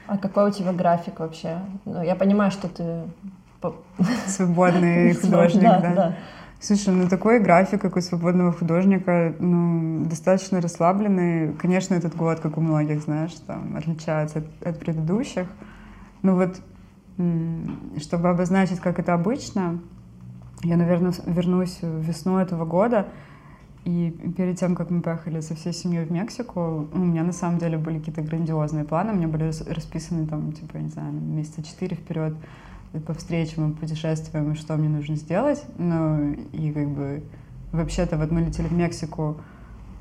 [0.09, 1.61] А какой у тебя график вообще?
[1.85, 3.03] Ну, я понимаю, что ты...
[4.27, 6.17] Свободный художник, Да, да.
[6.59, 11.53] Слушай, ну такой график, как у свободного художника, ну, достаточно расслабленный.
[11.53, 15.47] Конечно, этот год, как у многих, знаешь, там, отличается от, от предыдущих.
[16.23, 16.61] Ну вот,
[17.99, 19.81] чтобы обозначить, как это обычно,
[20.63, 23.07] я, наверное, вернусь в весну этого года.
[23.85, 27.59] И перед тем, как мы поехали со всей семьей в Мексику, у меня на самом
[27.59, 29.13] деле были какие-то грандиозные планы.
[29.13, 32.35] У меня были рас- расписаны там, типа, не знаю, на месяца четыре вперед
[33.07, 35.65] по встречам и путешествиям, и что мне нужно сделать.
[35.79, 37.23] Ну, и как бы
[37.73, 39.37] вообще-то вот мы летели в Мексику,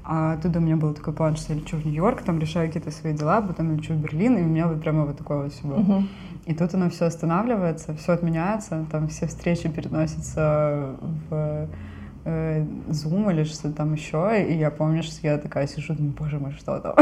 [0.04, 2.92] а оттуда у меня был такой план, что я лечу в Нью-Йорк, там решаю какие-то
[2.92, 5.68] свои дела, потом лечу в Берлин, и у меня вот прямо вот такое вот все
[5.68, 5.80] было.
[5.80, 6.10] Мгм.
[6.46, 10.96] И тут оно все останавливается, все отменяется, там все встречи переносятся
[11.28, 11.68] в
[12.26, 16.40] э, Zoom или что там еще, и я помню, что я такая сижу, думаю, боже
[16.40, 16.94] мой, что там,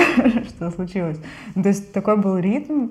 [0.47, 1.19] что случилось.
[1.55, 2.89] Ну, То есть такой был ритм,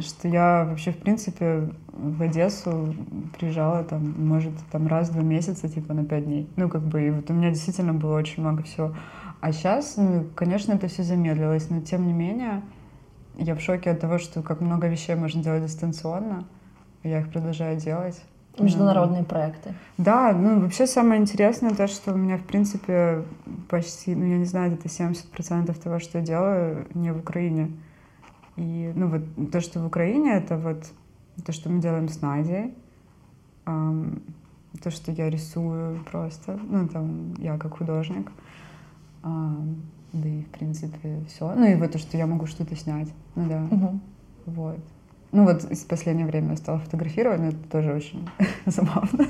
[0.00, 2.94] что я вообще, в принципе, в Одессу
[3.38, 6.48] приезжала там, может, там раз в два месяца, типа на пять дней.
[6.56, 8.94] Ну, как бы, и вот у меня действительно было очень много всего.
[9.40, 12.62] А сейчас, ну, конечно, это все замедлилось, но тем не менее,
[13.36, 16.44] я в шоке от того, что как много вещей можно делать дистанционно.
[17.02, 18.22] Я их продолжаю делать.
[18.58, 19.74] Международные проекты.
[19.96, 23.24] Да, ну вообще самое интересное то, что у меня, в принципе,
[23.68, 27.70] почти, ну я не знаю, где-то 70% того, что я делаю, не в Украине.
[28.56, 30.84] И, ну вот, то, что в Украине, это вот
[31.44, 32.74] то, что мы делаем с Надей,
[33.64, 34.22] ам,
[34.82, 38.30] то, что я рисую просто, ну там, я как художник,
[39.22, 39.76] ам,
[40.12, 41.54] да и, в принципе, все.
[41.54, 43.60] Ну и вот то, что я могу что-то снять, ну да.
[43.60, 44.00] Мгм.
[44.46, 44.80] Вот.
[45.32, 48.28] Ну вот в последнее время я стала фотографировать, но это тоже очень
[48.66, 49.26] забавно.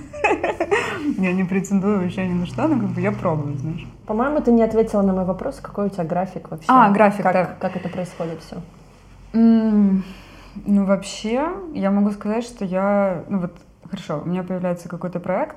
[1.19, 3.87] Я не претендую вообще ни на что, но как бы я пробую, знаешь.
[4.07, 6.67] По-моему, ты не ответила на мой вопрос, какой у тебя график вообще?
[6.69, 7.57] А, график, как, да.
[7.61, 8.57] как это происходит все?
[9.33, 13.53] Ну вообще, я могу сказать, что я, ну вот,
[13.85, 15.57] хорошо, у меня появляется какой-то проект,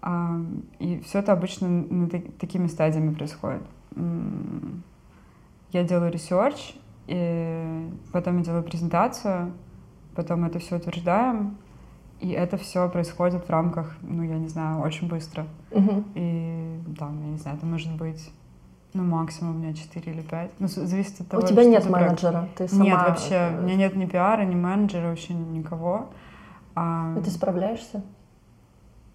[0.00, 0.40] а,
[0.78, 3.62] и все это обычно на та- такими стадиями происходит.
[5.72, 6.74] Я делаю research,
[7.06, 9.52] и потом я делаю презентацию,
[10.14, 11.56] потом это все утверждаем,
[12.20, 15.46] и это все происходит в рамках, ну, я не знаю, очень быстро.
[15.70, 16.04] Мгм.
[16.14, 18.30] И там, я не знаю, это может быть,
[18.94, 20.50] ну, максимум у меня 4 или 5.
[20.60, 22.84] Ну, зависит от того, У тебя нет менеджера, ты сама...
[22.84, 26.10] Нет, вообще, у меня нет ни пиара, ни менеджера, вообще никого.
[26.76, 28.02] А, И ты справляешься?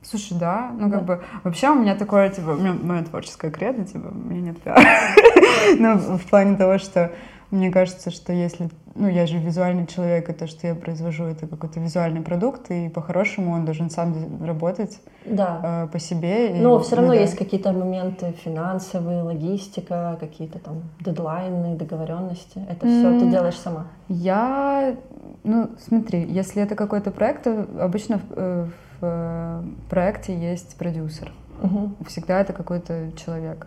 [0.01, 1.15] Слушай, да, ну как Да.
[1.15, 4.61] бы, вообще у меня такое, типа, у меня мое творческое кредо, типа, у меня нет
[4.61, 4.81] пиара.
[5.77, 7.11] Ну, в плане того, что
[7.51, 8.69] Мне кажется, что если...
[8.95, 12.89] Ну, я же визуальный человек, и то, что я произвожу, это какой-то визуальный продукт, и
[12.89, 15.85] по-хорошему он должен сам работать Да.
[15.85, 16.57] э, по себе.
[16.57, 17.21] и- Но все равно ну да.
[17.21, 22.61] есть какие-то моменты финансовые, логистика, какие-то там дедлайны, договоренности.
[22.69, 23.87] Это все ты делаешь сама.
[24.09, 24.95] Я,
[25.43, 31.31] ну, смотри, если это какой-то проект, то обычно в, э, в, э, проекте есть продюсер.
[31.63, 31.95] Мгм.
[32.07, 33.65] Всегда это какой-то человек,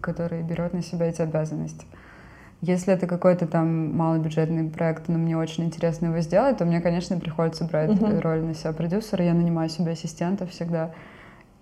[0.00, 1.86] который берет на себя эти обязанности.
[2.62, 7.18] Если это какой-то там малобюджетный проект, но мне очень интересно его сделать, то мне, конечно,
[7.18, 9.24] приходится брать э, роль на себя продюсера.
[9.24, 10.92] Я нанимаю себе ассистентов всегда.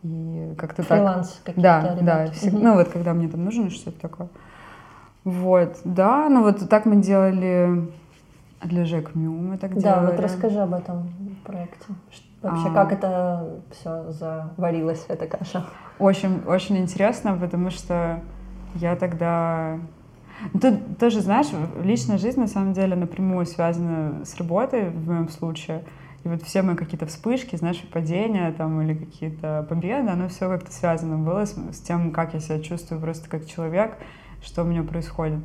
[0.02, 0.98] И как-то так.
[0.98, 2.04] Фриланс какие-то Да, ребят.
[2.04, 2.24] да.
[2.32, 2.62] всег- Мгм.
[2.64, 4.28] Ну вот когда мне там нужно что-то такое.
[5.24, 7.90] Вот, да, ну вот так мы делали
[8.62, 10.10] для Жек Мю мы так Да, делали.
[10.12, 11.10] вот расскажи об этом
[11.44, 11.86] проекте.
[12.42, 12.74] Вообще, А.
[12.74, 15.64] как это все заварилось, эта каша?
[15.98, 18.20] Очень, очень интересно, потому что
[18.74, 19.78] я тогда...
[20.52, 21.48] Ну, Тут тоже, знаешь,
[21.82, 25.84] личная жизнь на самом деле напрямую связана с работой в моем случае.
[26.24, 30.70] И вот все мои какие-то вспышки, знаешь, падения там или какие-то победы, оно все как-то
[30.70, 33.96] связано было с, с тем, как я себя чувствую просто как человек,
[34.42, 35.40] что у меня происходит.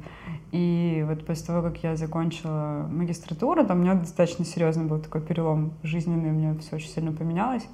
[0.52, 5.22] И вот после того, как я закончила магистратуру, там у меня достаточно серьезный был такой
[5.22, 7.66] перелом жизненный, у меня все очень сильно поменялось.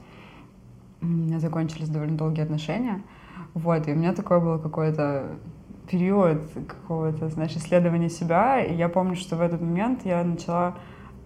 [1.01, 3.01] У меня закончились довольно долгие отношения.
[3.55, 5.38] Вот, и у меня такой был какой-то
[5.91, 8.63] период какого-то, знаешь, исследования себя.
[8.63, 10.75] И я помню, что в этот момент я начала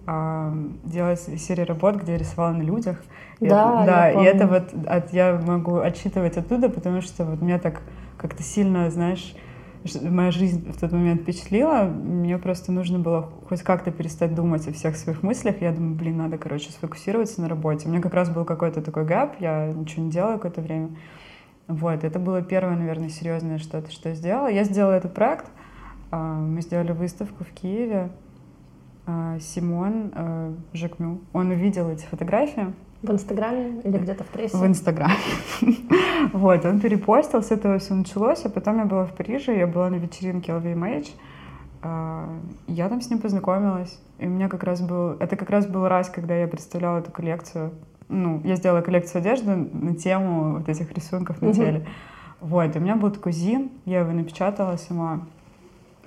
[0.05, 0.53] а,
[0.83, 3.03] делать серию работ, где я рисовала на людях.
[3.39, 4.53] И Да, это, да, я и это помню.
[4.73, 7.81] вот от, я могу отчитывать оттуда, потому что вот меня так
[8.17, 9.35] как-то сильно, знаешь,
[10.01, 11.83] моя жизнь в тот момент впечатлила.
[11.83, 15.61] Мне просто нужно было хоть как-то перестать думать о всех своих мыслях.
[15.61, 17.87] Я думаю, блин, надо, короче, сфокусироваться на работе.
[17.87, 20.89] У меня как раз был какой-то такой гэп, я ничего не делала какое-то время.
[21.67, 24.47] Вот, это было первое, наверное, серьезное что-то, что я сделала.
[24.47, 25.45] Я сделала этот проект.
[26.11, 28.09] а, Мы сделали выставку в Киеве.
[29.07, 34.57] А, Симон э, Жекмю, он увидел эти фотографии В Инстаграме или где-то в прессе?
[34.57, 35.13] в Инстаграме.
[36.33, 39.91] Вот, он перепостил, с этого все началось, а потом я была в Париже, я была
[39.91, 41.09] на вечеринке LVMH,
[41.83, 42.29] а,
[42.67, 43.99] я там с ним познакомилась.
[44.17, 45.11] И у меня как раз был...
[45.19, 47.73] Это как раз был раз, когда я представляла эту коллекцию.
[48.07, 51.87] Ну, я сделала коллекцию одежды на тему вот этих рисунков на теле.
[52.41, 55.21] Вот, и у меня был такой зин, я его напечатала сама.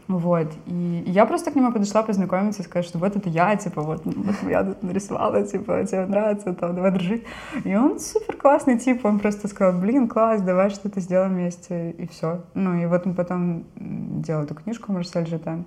[0.09, 3.83] Вот, и я просто к нему подошла познакомиться и сказать, что вот это я, типа,
[3.83, 7.25] вот, вот я тут нарисовала, типа, тебе нравится, там, давай дружить.
[7.65, 12.07] И он супер классный тип, он просто сказал, блин, класс, давай что-то сделаем вместе, и
[12.07, 12.41] все.
[12.55, 15.67] Ну, и вот он потом м, делал эту книжку Марсель Жетен,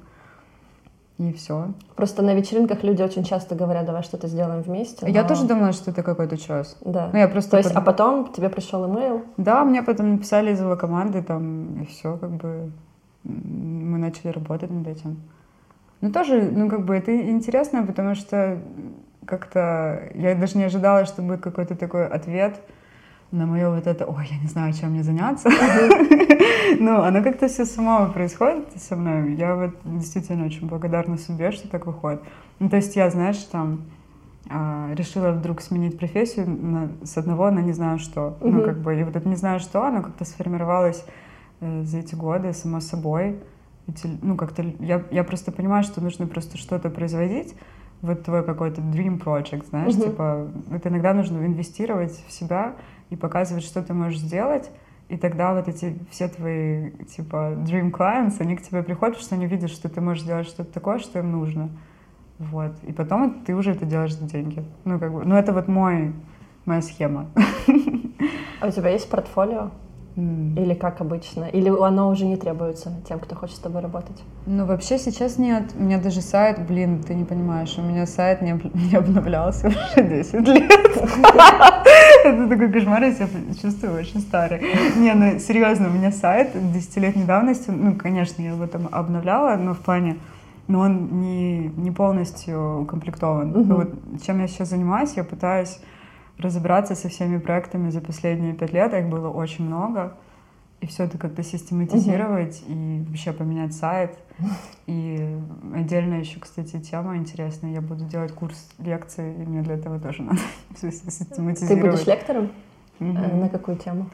[1.29, 1.73] и все.
[1.95, 5.09] Просто на вечеринках люди очень часто говорят, давай что-то сделаем вместе.
[5.09, 6.77] Я но- тоже думала, что это какой-то час.
[6.81, 7.09] Да.
[7.13, 7.51] Ну, я просто...
[7.51, 11.21] То есть, под- а потом тебе пришел имейл, Да, мне потом написали из его команды,
[11.21, 12.71] там, и все, как бы,
[13.23, 15.21] мы начали работать над этим.
[16.01, 18.57] Ну, тоже, ну, как бы, это интересно, потому что
[19.25, 22.59] как-то я даже не ожидала, что будет какой-то такой ответ
[23.31, 25.49] на мое вот это, ой, я не знаю, чем мне заняться.
[26.79, 29.33] Ну, оно как-то все само происходит со мной.
[29.35, 32.21] Я вот действительно очень благодарна себе, что так выходит.
[32.59, 33.81] Ну, то есть я, знаешь, там
[34.49, 38.37] а, решила вдруг сменить профессию на- с одного на не знаю что.
[38.41, 41.05] Ну, как бы, и вот это не знаю что, оно как-то сформировалось
[41.59, 43.37] э, за эти годы само собой.
[43.87, 47.55] Эти, ну, как-то я, я просто понимаю, что нужно просто что-то производить,
[48.01, 50.03] вот твой какой-то dream project, знаешь, Мгм.
[50.03, 52.73] типа, это иногда нужно инвестировать в себя
[53.11, 54.71] и показывать, что ты можешь сделать,
[55.09, 59.45] и тогда вот эти все твои, типа, dream clients, они к тебе приходят, что они
[59.45, 61.69] видят, что ты можешь сделать что-то такое, что им нужно.
[62.39, 62.71] Вот.
[62.83, 64.63] И потом ты уже это делаешь за деньги.
[64.85, 66.13] Ну, как бы, ну, это вот мой,
[66.65, 67.29] моя схема.
[68.61, 69.71] а у тебя есть портфолио?
[70.15, 71.45] Или как обычно?
[71.45, 74.21] Или оно уже не требуется тем, кто хочет с тобой работать?
[74.45, 75.71] Ну, вообще сейчас нет.
[75.77, 80.07] У меня даже сайт, блин, ты не понимаешь, у меня сайт не, не обновлялся уже
[80.07, 80.71] 10 лет.
[82.25, 83.27] Это такой кошмар, я себя
[83.61, 84.61] чувствую очень старой.
[84.97, 89.73] Не, ну серьезно, у меня сайт 10-летней давности, ну, конечно, я его там обновляла, но
[89.73, 90.17] в плане,
[90.67, 93.51] но он не, не полностью укомплектован.
[93.51, 93.93] Ну, вот
[94.25, 95.79] чем я сейчас занимаюсь, я пытаюсь
[96.41, 100.17] разобраться со всеми проектами за последние пять лет, их было очень много,
[100.81, 104.17] и все это как-то систематизировать и вообще поменять сайт.
[104.87, 105.37] И
[105.75, 107.71] отдельно еще, кстати, тема интересная.
[107.73, 110.39] Я буду делать курс лекций, и мне для этого тоже надо
[110.75, 111.91] всё Ты систематизировать.
[111.91, 112.49] будешь лектором?
[112.99, 113.03] Э,
[113.35, 114.09] На какую тему?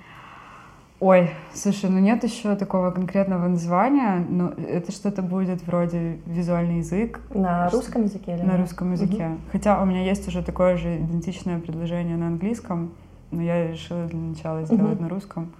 [1.00, 7.20] Ой, слушай, ну нет еще такого конкретного названия, но это что-то будет вроде визуальный язык
[7.36, 9.38] На Что- русском языке или на русском языке.
[9.52, 12.93] Хотя у меня есть уже такое же идентичное предложение на английском,
[13.30, 15.04] но я решила для начала сделать Мгм.
[15.04, 15.54] на русском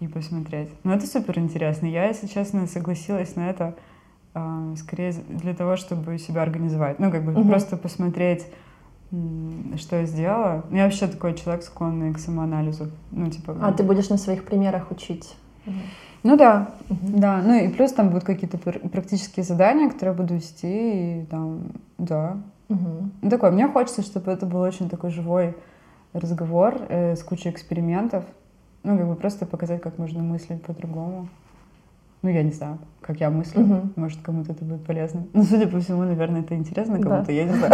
[0.00, 0.68] и посмотреть.
[0.84, 1.86] Но это супер интересно.
[1.86, 3.74] Я, если честно, согласилась на это
[4.34, 6.98] а, скорее для того, чтобы себя организовать.
[7.00, 7.48] Ну, как бы Мгм.
[7.48, 8.46] просто посмотреть,
[9.76, 10.64] что я сделала.
[10.70, 12.88] Я вообще такой человек, склонный к самоанализу.
[13.10, 13.56] Ну, типа...
[13.62, 15.34] А ты будешь на своих примерах учить?
[16.24, 17.20] Ну да, Мгм.
[17.20, 17.40] да.
[17.44, 21.60] Ну и плюс там будут какие-то пр- практические задания, которые я буду вести, и там,
[21.96, 22.36] да.
[22.68, 23.12] Мгм.
[23.22, 25.54] Ну, такой, мне хочется, чтобы это был очень такой живой
[26.12, 28.24] разговор э, с кучей экспериментов.
[28.82, 31.28] Ну, как бы просто показать, как можно мыслить по-другому.
[32.22, 33.60] Ну, я не знаю, как я мыслю.
[33.60, 33.92] Мгм.
[33.96, 35.26] Может, кому-то это будет полезно.
[35.32, 37.02] Ну, судя по всему, наверное, это интересно Да.
[37.08, 37.72] кому-то, я не знаю.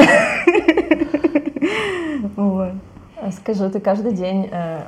[2.37, 2.73] Вот.
[3.21, 4.83] А Скажи, ты каждый день э,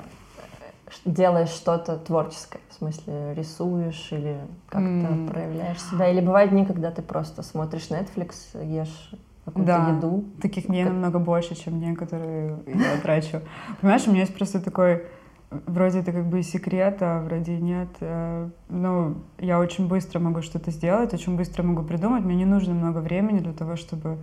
[1.04, 2.60] делаешь что-то творческое?
[2.70, 5.28] В смысле, рисуешь или как-то М.
[5.28, 6.10] проявляешь себя?
[6.10, 8.32] Или бывают дни, когда ты просто смотришь Netflix,
[8.62, 9.10] ешь
[9.44, 9.88] какую-то Да.
[9.96, 10.24] еду?
[10.42, 13.40] Таких дней Как- намного больше, чем дней, которые я трачу.
[13.80, 15.04] Понимаешь, у меня есть просто такой,
[15.50, 17.88] вроде это как бы и секрет, а вроде нет.
[18.00, 22.24] Э, Ну, я очень быстро могу что-то сделать, очень быстро могу придумать.
[22.24, 24.18] Мне не нужно много времени для того, чтобы,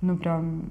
[0.00, 0.70] ну, прям...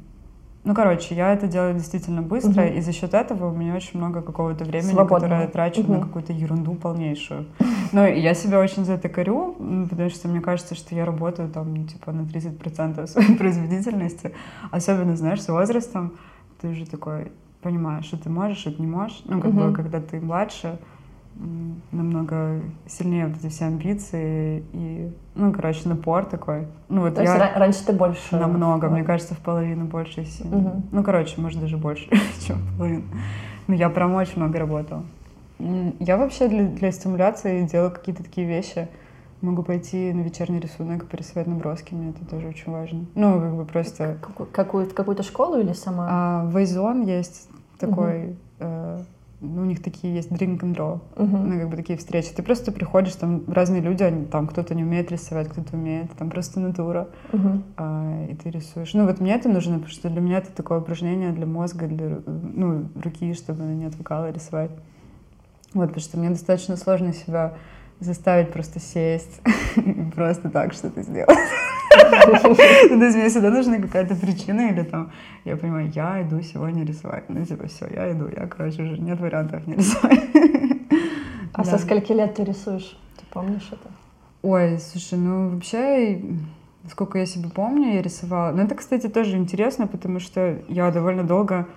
[0.67, 2.73] Ну, короче, я это делаю действительно быстро, Мгм.
[2.73, 5.19] и за счет этого у меня очень много какого-то времени, Свободного.
[5.21, 6.01] которое я трачу на Мгм.
[6.07, 7.45] какую-то ерунду полнейшую.
[7.93, 9.55] Ну, и я себя очень за это корю,
[9.89, 14.33] потому что мне кажется, что я работаю там, ну, типа, на 30% своей производительности.
[14.69, 16.17] Особенно, знаешь, с возрастом
[16.59, 19.21] ты уже такой понимаешь, что ты можешь, что ты не можешь.
[19.23, 19.73] Ну, как бы, Мгм.
[19.73, 20.79] когда ты младше,
[21.91, 26.67] намного сильнее вот эти все амбиции и, ну, короче, напор такой.
[26.89, 28.35] Ну, вот То есть я ра- раньше ты больше...
[28.37, 29.07] намного, мне Вот.
[29.07, 30.25] кажется, в половину больше.
[30.43, 30.83] Мгм.
[30.91, 32.09] Ну, короче, может, даже больше,
[32.45, 33.03] чем в половину.
[33.67, 35.03] Ну, я прям очень много работала.
[35.59, 38.87] Я вообще для, для стимуляции делаю какие-то такие вещи.
[39.41, 43.05] Могу пойти на вечерний рисунок, порисовать наброски, мне это тоже очень важно.
[43.13, 44.17] Ну, как бы просто...
[44.21, 46.07] Какую- Какую-то, какую-то школу или сама?
[46.09, 47.47] А, в Вайзон есть
[47.79, 48.35] такой...
[48.59, 48.99] э,
[49.39, 50.99] ну, у них такие есть drink and draw.
[51.15, 51.49] Мгм.
[51.49, 52.29] Ну, как бы такие встречи.
[52.35, 56.29] Ты просто приходишь, там разные люди, они, там кто-то не умеет рисовать, кто-то умеет, там
[56.29, 57.07] просто натура.
[57.31, 57.63] Мгм.
[57.77, 58.93] А, и ты рисуешь.
[58.93, 62.19] Ну, вот мне это нужно, потому что для меня это такое упражнение для мозга, для
[62.25, 64.71] ну, руки, чтобы она не отвлекала рисовать.
[65.73, 67.53] Вот, потому что мне достаточно сложно себя
[67.99, 69.41] заставить просто сесть
[70.15, 71.37] просто так что-то сделать.
[71.99, 75.11] Ну, То есть мне всегда нужна какая-то причина или там,
[75.45, 77.23] я понимаю, я иду сегодня рисовать.
[77.27, 80.19] Ну, типа, все, я иду, я, короче, уже нет вариантов не рисовать.
[81.53, 82.97] А со скольки лет ты рисуешь?
[83.17, 83.89] Ты помнишь это?
[84.43, 86.21] Ой, слушай, ну вообще,
[86.91, 88.51] сколько я себе помню, я рисовала.
[88.51, 91.67] Но это, кстати, тоже интересно, потому что я довольно долго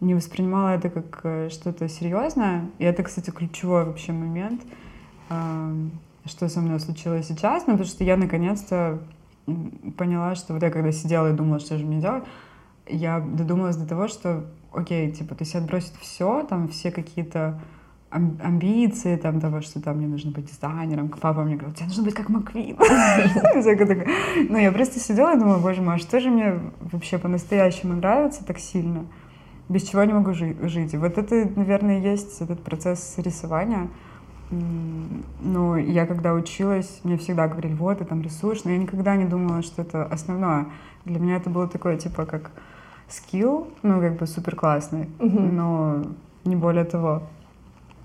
[0.00, 2.66] не воспринимала это как э, что-то серьезное.
[2.78, 4.62] И это, кстати, ключевой вообще момент,
[6.26, 7.66] что со мной случилось сейчас.
[7.66, 8.98] Ну, потому что я наконец-то
[9.96, 12.24] поняла, что вот я когда сидела и думала, что же мне делать,
[12.88, 17.60] я додумалась до того, что, окей, типа, то есть отбросить все, там, все какие-то
[18.10, 21.08] ам- амбиции, там, того, что там мне нужно быть дизайнером.
[21.08, 22.76] Папа мне говорил, тебе нужно быть как Маквин.
[24.48, 28.44] Ну, я просто сидела и думала, боже мой, а что же мне вообще по-настоящему нравится
[28.44, 29.06] так сильно?
[29.68, 30.94] Без чего не могу жи- жить?
[30.94, 33.88] И вот это, наверное, есть этот процесс рисования.
[34.50, 39.24] Ну, я когда училась, мне всегда говорили, вот, ты там рисуешь, но я никогда не
[39.24, 40.66] думала, что это основное.
[41.04, 42.50] Для меня это было такое, типа, как
[43.08, 46.02] скилл, ну, как бы супер классный, но
[46.44, 47.22] не более того.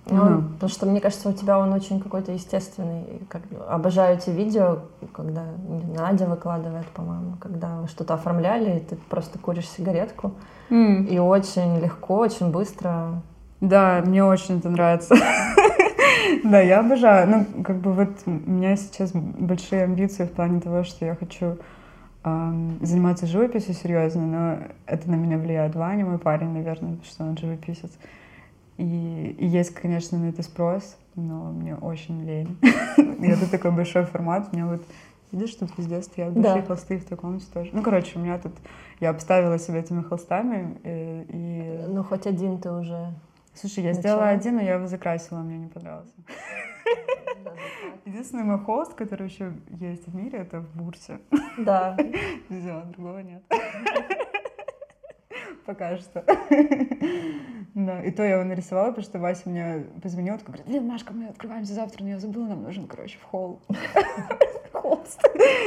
[0.08, 0.42] Ну, Ну.
[0.54, 3.22] Потому что мне кажется, у тебя он очень какой-то естественный.
[3.28, 4.80] Как, обожаю эти видео,
[5.14, 5.44] когда
[5.98, 10.34] Надя выкладывает, по-моему, когда вы что-то оформляли, и ты просто куришь сигаретку.
[10.70, 13.22] И очень легко, очень быстро.
[13.62, 15.16] Да, мне очень это нравится.
[16.44, 17.28] Да, я обожаю.
[17.28, 21.58] Ну, как бы вот у меня сейчас большие амбиции в плане того, что я хочу
[22.82, 24.58] заниматься живописью серьезно, но
[24.88, 27.92] это на меня влияет Ваня, мой парень, наверное, потому что он живописец.
[28.78, 32.58] И, и есть, конечно, на это спрос, но мне очень лень.
[33.22, 34.50] И это такой большой формат.
[34.52, 34.84] У меня вот,
[35.32, 36.68] видишь, тут везде стоят большие Да.
[36.68, 37.70] холсты в таком тоже.
[37.72, 38.52] Ну, короче, у меня тут...
[39.00, 41.86] Я обставила себя этими холстами, э, и...
[41.88, 43.14] Ну, хоть один ты уже.
[43.56, 44.02] Слушай, я Начала?
[44.02, 46.14] сделала один, но я его закрасила, мне не понравился.
[48.06, 51.20] Единственный мой холст, который еще есть в мире, это в Бурсе.
[51.58, 51.98] Да.
[52.50, 53.44] Все, другого нет.
[55.66, 56.24] Пока что.
[57.76, 61.12] Да, и то я его нарисовала, потому что Вася мне позвонил, такой, говорит, блин, Машка,
[61.12, 63.60] мы открываемся завтра, но я забыла, нам нужен, короче, в холл.
[64.72, 65.22] Холст.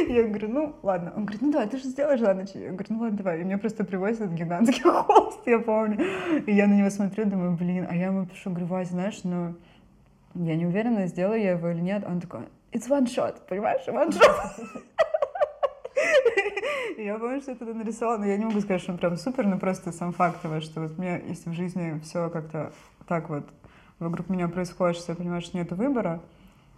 [0.08, 1.12] Я говорю, ну, ладно.
[1.14, 2.50] Он говорит, ну давай, ты же сделаешь за ночь.
[2.54, 3.40] Я говорю, ну ладно, давай.
[3.42, 6.02] И мне просто привозят гигантский холст, я помню.
[6.46, 9.54] И я на него смотрю, думаю, блин, а я ему пишу, говорю, Вася, знаешь, ну,
[10.34, 12.04] я не уверена, сделаю я его или нет.
[12.06, 12.40] Он такой,
[12.72, 14.82] it's one shot, понимаешь, one shot.
[16.98, 19.46] Я помню, что я тогда нарисовала, но я не могу сказать, что он прям супер,
[19.46, 22.72] но просто сам факт того, что вот мне, если в жизни все как-то
[23.06, 23.44] так вот
[24.00, 26.20] вокруг меня происходит, что я понимаю, что нет выбора,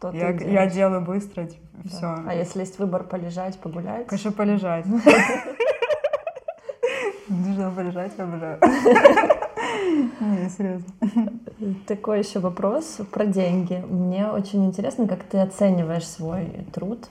[0.01, 1.89] то Я, я делаю быстро, типа, Да.
[1.89, 2.15] все.
[2.27, 4.07] А если есть выбор полежать, погулять?
[4.07, 4.85] Конечно, полежать.
[7.29, 8.59] Нужно полежать, я обожаю.
[10.21, 10.87] Не, серьезно.
[11.87, 13.83] Такой еще вопрос про деньги.
[13.89, 17.09] Мне очень интересно, как ты оцениваешь свой труд.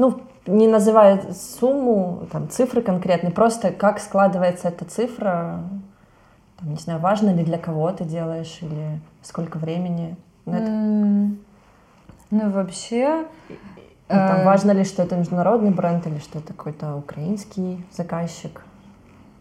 [0.00, 5.60] Ну, не называя сумму, там, цифры конкретные, просто как складывается эта цифра,
[6.58, 10.16] там, не знаю, важно ли для кого ты делаешь или сколько времени.
[10.46, 10.70] Ну, это-
[12.30, 13.26] Ну, вообще...
[13.48, 13.56] ну,
[14.08, 18.62] там, э, важно ли, что это международный бренд или что это какой-то украинский заказчик.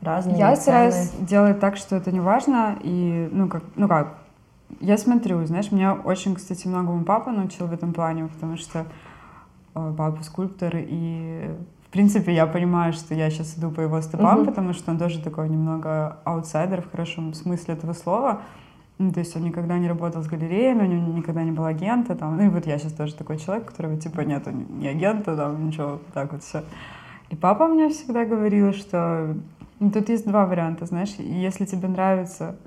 [0.02, 0.62] Разные Я цены.
[0.62, 2.78] стараюсь делать так, что это не важно.
[2.84, 4.16] И, ну как, ну как,
[4.82, 8.86] я смотрю, знаешь, меня очень, кстати, многому папа научил в этом плане, потому что
[9.76, 11.50] э, папа скульптор, и
[11.88, 14.46] в принципе я понимаю, что я сейчас иду по его стопам, Мгм.
[14.46, 18.42] потому что он тоже такой немного аутсайдер в хорошем смысле этого слова.
[19.00, 22.16] Ну, то есть он никогда не работал с галереями, у него никогда не был агента.
[22.16, 22.36] Там.
[22.38, 25.68] Ну и вот я сейчас тоже такой человек, у которого типа нету ни агента, там
[25.68, 26.64] ничего, так вот все.
[27.30, 29.36] И папа мне всегда говорил, что
[29.80, 32.58] ну, тут есть два варианта, знаешь, если тебе нравится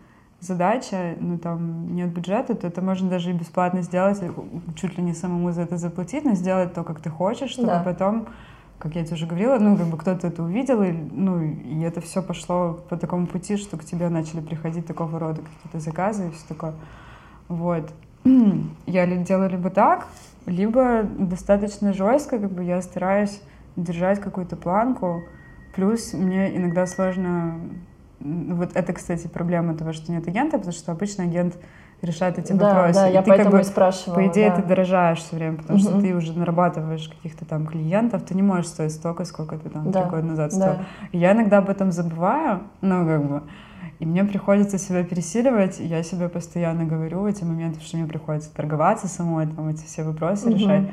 [0.43, 4.31] задача, ну там нет бюджета, то это можно даже и бесплатно сделать, и
[4.77, 7.83] чуть ли не самому за это заплатить, но сделать то, как ты хочешь, чтобы Да.
[7.85, 8.27] потом,
[8.79, 12.01] как я тебе уже говорила, ну как бы кто-то это увидел, и, ну и это
[12.01, 16.31] все пошло по такому пути, что к тебе начали приходить такого рода какие-то заказы и
[16.33, 16.75] все такое.
[17.49, 17.93] Вот.
[18.87, 20.09] Я делаю либо так,
[20.47, 23.41] либо достаточно жестко, как бы я стараюсь
[23.77, 25.23] держать какую-то планку.
[25.75, 27.61] Плюс мне иногда сложно...
[28.25, 31.57] Вот это, кстати, проблема того, что нет агента, потому что обычно агент
[32.03, 32.95] решает эти да, вопросы.
[33.01, 34.15] да, и я ты как поэтому бы, и спрашивала.
[34.17, 34.57] по идее, да.
[34.57, 38.67] ты дорожаешь все время, потому что ты уже нарабатываешь каких-то там клиентов, ты не можешь
[38.69, 40.75] стоить столько, сколько ты там Да, три года назад стоил.
[40.75, 40.85] да.
[41.13, 43.43] И Я иногда об этом забываю, ну, как бы,
[43.99, 48.07] и мне приходится себя пересиливать, и я себе постоянно говорю в эти моменты, что мне
[48.07, 50.57] приходится торговаться самой, там, эти все вопросы Мгм.
[50.57, 50.91] решать.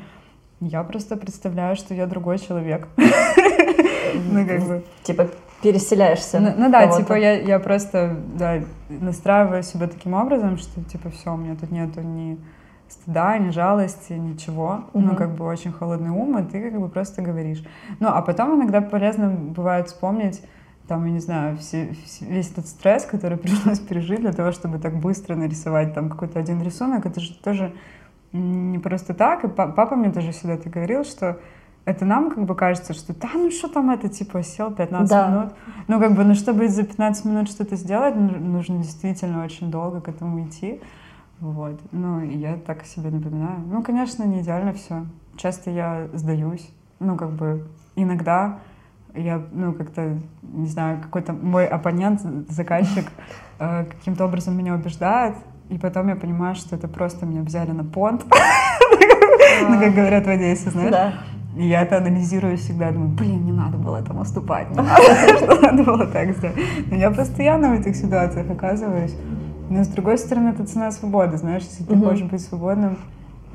[0.60, 2.88] Я просто представляю, что я другой человек.
[4.28, 4.82] Ну, как бы.
[5.04, 5.28] Типа
[5.62, 6.40] переселяешься.
[6.40, 11.34] Ну, ну да, типа я, я просто да, настраиваю себя таким образом, что типа все,
[11.34, 12.38] у меня тут нету ни
[12.88, 14.84] стыда, ни жалости, ничего.
[14.94, 15.16] Ну, Мгм.
[15.16, 17.62] как бы очень холодный ум, и ты как бы просто говоришь.
[18.00, 20.42] Ну, а потом иногда полезно бывает вспомнить,
[20.88, 24.96] там, я не знаю, все, весь этот стресс, который пришлось пережить для того, чтобы так
[24.98, 27.72] быстро нарисовать там какой-то один рисунок, это же тоже
[28.32, 29.44] не просто так.
[29.44, 31.38] И па- папа мне тоже всегда это говорил, что
[31.84, 35.28] это нам как бы кажется, что да, ну что там это, типа, сел 15 Да.
[35.28, 35.52] минут.
[35.88, 40.00] Ну, как бы, ну, чтобы за 15 минут что-то сделать, ну, нужно действительно очень долго
[40.00, 40.80] к этому идти.
[41.40, 41.80] Вот.
[41.90, 43.60] Ну, и я так себе напоминаю.
[43.66, 45.06] Ну, конечно, не идеально все.
[45.36, 46.68] Часто я сдаюсь.
[47.00, 47.66] Ну, как бы,
[47.96, 48.58] иногда
[49.14, 53.06] я, ну, как-то, не знаю, какой-то мой оппонент, заказчик,
[53.58, 55.34] э, каким-то образом меня убеждает,
[55.70, 58.24] и потом я понимаю, что это просто меня взяли на понт,
[59.68, 60.90] ну, как говорят в Одессе, знаешь.
[61.56, 65.02] И я это анализирую всегда, думаю, блин, не надо было там уступать, не надо,
[65.36, 66.56] что надо было так сделать.
[66.90, 69.14] Но я постоянно в этих ситуациях оказываюсь.
[69.68, 72.98] Но с другой стороны, это цена свободы, знаешь, если ты хочешь быть свободным,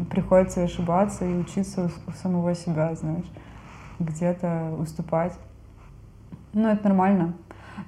[0.09, 3.25] приходится ошибаться и учиться у, у самого себя, знаешь,
[3.99, 5.33] где-то уступать.
[6.53, 7.33] Ну, это нормально.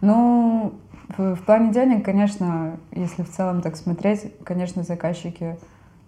[0.01, 0.73] Ну,
[1.17, 5.57] в, в плане денег, конечно, если в целом так смотреть, конечно, заказчики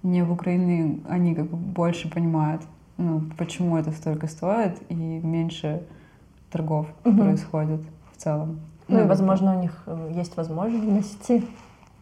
[0.04, 2.62] не в Украине, они как бы больше понимают,
[3.00, 5.82] ну, почему это столько стоит, и меньше
[6.52, 7.18] торгов Мгм.
[7.18, 7.82] происходит
[8.14, 8.60] в целом.
[8.88, 11.46] Ну, и, как бы, возможно, у них э, есть возможности.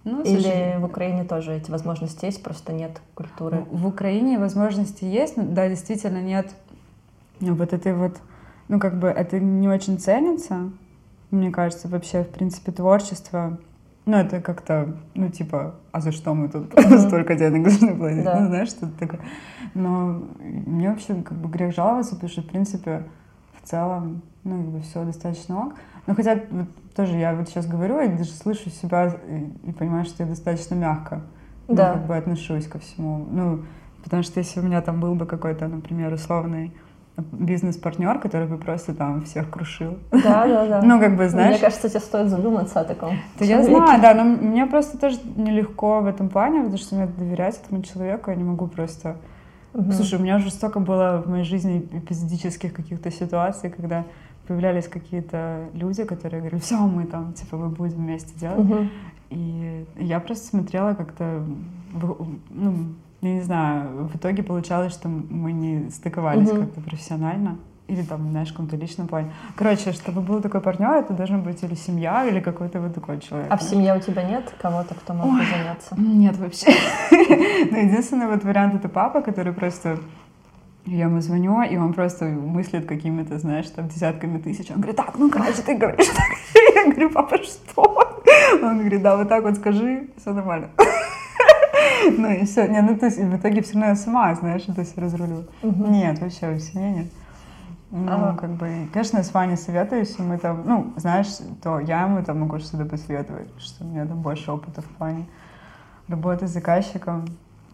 [0.03, 3.63] ну, Или слушай, в Украине тоже эти возможности есть, просто нет культуры.
[3.69, 6.53] В Украине возможности есть, но, да, действительно нет
[7.39, 8.17] вот этой вот,
[8.67, 10.71] ну как бы это не очень ценится,
[11.29, 13.59] мне кажется, вообще в принципе творчество,
[14.07, 18.39] ну это как-то, ну типа, а за что мы тут столько денег должны платить, Да.
[18.39, 19.19] ну знаешь, что-то такое.
[19.75, 23.03] Но мне вообще как бы грех жаловаться, потому что в принципе
[23.61, 25.73] в целом, ну как бы все достаточно ок.
[26.07, 30.05] Но хотя вот тоже я вот сейчас говорю и даже слышу себя и, и понимаю,
[30.05, 31.21] что я достаточно мягко
[31.67, 31.93] ну, Да.
[31.93, 33.27] как бы отношусь ко всему.
[33.29, 33.63] Ну,
[34.03, 36.73] потому что если у меня там был бы какой-то, например, условный
[37.17, 39.97] бизнес-партнер, который бы просто там всех крушил.
[40.11, 40.81] Да, да, да.
[40.83, 43.17] Ну, как бы, знаешь, Мне кажется, тебе стоит задуматься о таком.
[43.37, 47.07] то я знаю, да, но мне просто тоже нелегко в этом плане, потому что мне
[47.07, 49.17] доверять этому человеку, я не могу просто...
[49.73, 49.91] Мгм.
[49.91, 54.05] Слушай, у меня уже столько было в моей жизни эпизодических каких-то ситуаций, когда
[54.47, 58.59] появлялись какие-то люди, которые говорили, все, мы там, типа, мы будем вместе делать.
[58.59, 58.89] Мгм.
[59.29, 61.43] И я просто смотрела как-то,
[62.49, 62.75] ну,
[63.21, 66.65] я не знаю, в итоге получалось, что мы не стыковались Мгм.
[66.65, 67.57] как-то профессионально.
[67.89, 69.31] или там, знаешь, в каком-то личном плане.
[69.55, 73.47] Короче, чтобы был такой партнер, это должен быть или семья, или какой-то вот такой человек.
[73.49, 75.95] А в семье у тебя нет кого-то, кто мог бы заняться?
[75.97, 76.67] Нет, вообще.
[77.71, 79.99] Но единственный вот вариант это папа, который просто
[80.85, 84.69] я ему звоню, и он просто мыслит какими-то, знаешь, там, десятками тысяч.
[84.69, 86.37] Он говорит, так, ну, короче, ты говоришь так.
[86.75, 88.03] Я говорю, папа, что?
[88.63, 90.67] Он говорит, да, вот так вот скажи, все нормально.
[92.17, 92.67] Ну и все.
[92.67, 95.45] Не, ну то есть в итоге все равно я сама, знаешь, это все разрулю.
[95.61, 97.07] Нет, вообще у семьи нет.
[97.89, 101.27] Ну, как бы, конечно, с Ваней советуюсь, и мы там, ну, знаешь,
[101.63, 105.25] то я ему там могу что-то посоветовать, что у меня там больше опыта в плане
[106.09, 107.25] работы с заказчиком,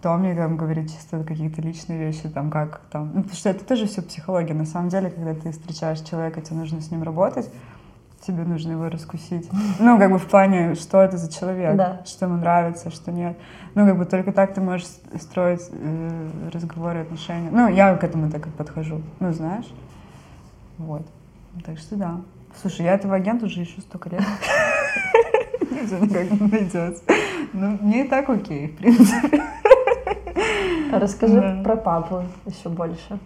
[0.03, 3.65] то мне там говорит чисто какие-то личные вещи, там как там, ну, потому что это
[3.65, 4.53] тоже все психология.
[4.53, 7.49] На самом деле, когда ты встречаешь человека, тебе нужно с ним работать,
[8.25, 9.49] тебе нужно его раскусить.
[9.79, 12.01] Ну, как бы в плане, что это за человек, Да.
[12.05, 13.37] что ему нравится, что нет.
[13.75, 14.87] Ну, как бы только так ты можешь
[15.19, 17.49] строить э, разговоры, отношения.
[17.51, 19.01] Ну, я к этому так и подхожу.
[19.19, 19.71] Ну, знаешь.
[20.77, 21.05] Вот.
[21.65, 22.21] Так что да.
[22.61, 24.21] Слушай, я этого агента уже ищу столько лет.
[25.71, 27.03] Не знаю, как он найдется.
[27.51, 29.41] Ну, мне и так окей, в принципе.
[30.91, 33.19] Расскажи про папу еще больше.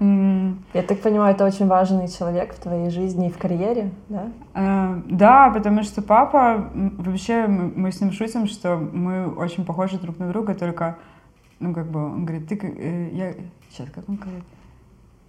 [0.00, 4.28] Я так понимаю, это очень важный человек в твоей жизни и в карьере, да?
[4.54, 10.18] э, Да, потому что папа, вообще мы с ним шутим, что мы очень похожи друг
[10.18, 10.96] на друга, только,
[11.58, 13.32] ну, как бы, он говорит, ты, как- э, я,
[13.70, 14.44] сейчас, как он говорит,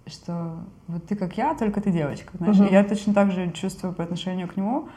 [0.06, 0.56] что
[0.88, 2.58] вот ты как я, только ты девочка, знаешь.
[2.60, 4.88] И я точно так же чувствую по отношению к нему,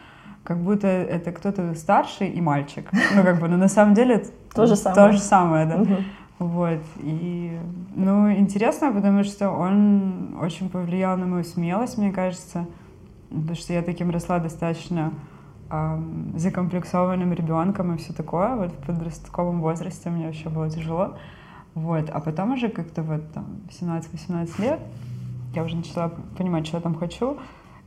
[0.44, 2.90] как будто это кто-то старший и мальчик.
[3.16, 5.08] Ну, как бы, но на самом деле То же самое.
[5.08, 5.84] То же самое, да.
[6.40, 6.82] Вот.
[6.98, 7.60] И,
[7.96, 12.66] ну, интересно, потому что он очень повлиял на мою смелость, мне кажется.
[13.30, 15.14] Потому что я таким росла достаточно
[15.70, 18.56] ам, закомплексованным ребенком и все такое.
[18.56, 21.18] Вот в подростковом возрасте мне вообще было тяжело.
[21.74, 22.10] Вот.
[22.10, 24.80] А потом уже как-то вот там 17-18 лет
[25.56, 27.38] я уже начала понимать, что я там хочу.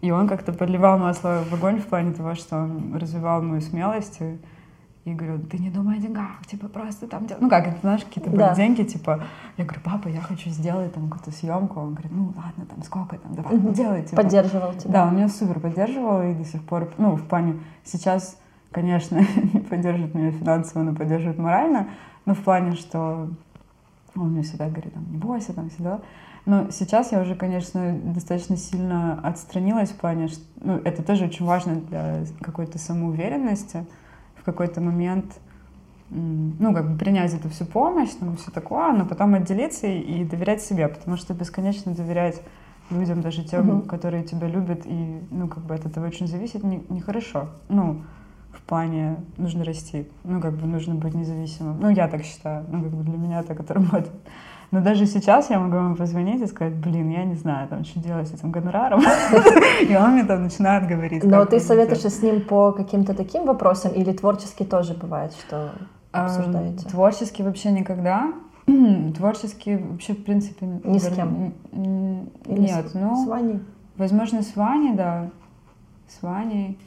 [0.00, 4.20] И он как-то подливал масло в огонь в плане того, что он развивал мою смелость.
[4.20, 4.38] И,
[5.06, 7.38] и говорю, ты не думай о деньгах, типа просто там дел-».
[7.40, 8.54] Ну как, это, знаешь, какие-то Да.
[8.56, 9.22] деньги, типа,
[9.56, 11.78] я говорю, папа, я хочу сделать там какую-то съемку.
[11.80, 13.72] Он говорит, ну ладно, там сколько там, давай, Мгм.
[13.72, 14.02] делай.
[14.02, 14.22] Типа.
[14.22, 14.92] Поддерживал тебя.
[14.92, 18.36] Да, он меня супер поддерживал и до сих пор, ну, в плане, сейчас,
[18.72, 19.16] конечно,
[19.52, 21.88] не поддерживает меня финансово, но поддерживает морально,
[22.24, 23.28] но в плане, что
[24.16, 26.00] он мне всегда говорит, там, не бойся, там, всегда.
[26.46, 31.46] Но сейчас я уже, конечно, достаточно сильно отстранилась в плане, что, ну, это тоже очень
[31.46, 33.84] важно для какой-то самоуверенности
[34.46, 35.38] какой-то момент,
[36.10, 40.24] ну, как бы принять эту всю помощь, там, все такое, но потом отделиться и, и
[40.24, 42.40] доверять себе, потому что бесконечно доверять
[42.90, 43.82] людям, даже тем, Мгм.
[43.82, 47.48] которые тебя любят, и, ну, как бы от этого очень зависит, не- нехорошо.
[47.68, 48.02] Ну,
[48.52, 51.80] в плане нужно расти, ну, как бы нужно быть независимым.
[51.80, 54.14] Ну, я так считаю, ну, как бы для меня так это работает.
[54.70, 58.00] Но даже сейчас я могу ему позвонить и сказать, блин, я не знаю, там, что
[58.00, 59.00] делать с этим гонораром.
[59.88, 61.24] И он мне там начинает говорить.
[61.24, 65.72] Но ты советуешься с ним по каким-то таким вопросам или творчески тоже бывает, что
[66.12, 66.84] обсуждаете?
[66.84, 68.32] Эм, Творчески вообще никогда.
[69.16, 70.66] Творчески вообще, в принципе...
[70.84, 71.54] Ни с кем?
[71.72, 73.24] Нет, ну...
[73.24, 73.60] с Ваней?
[73.96, 75.30] Возможно, с Ваней, да.
[76.08, 76.78] С Ваней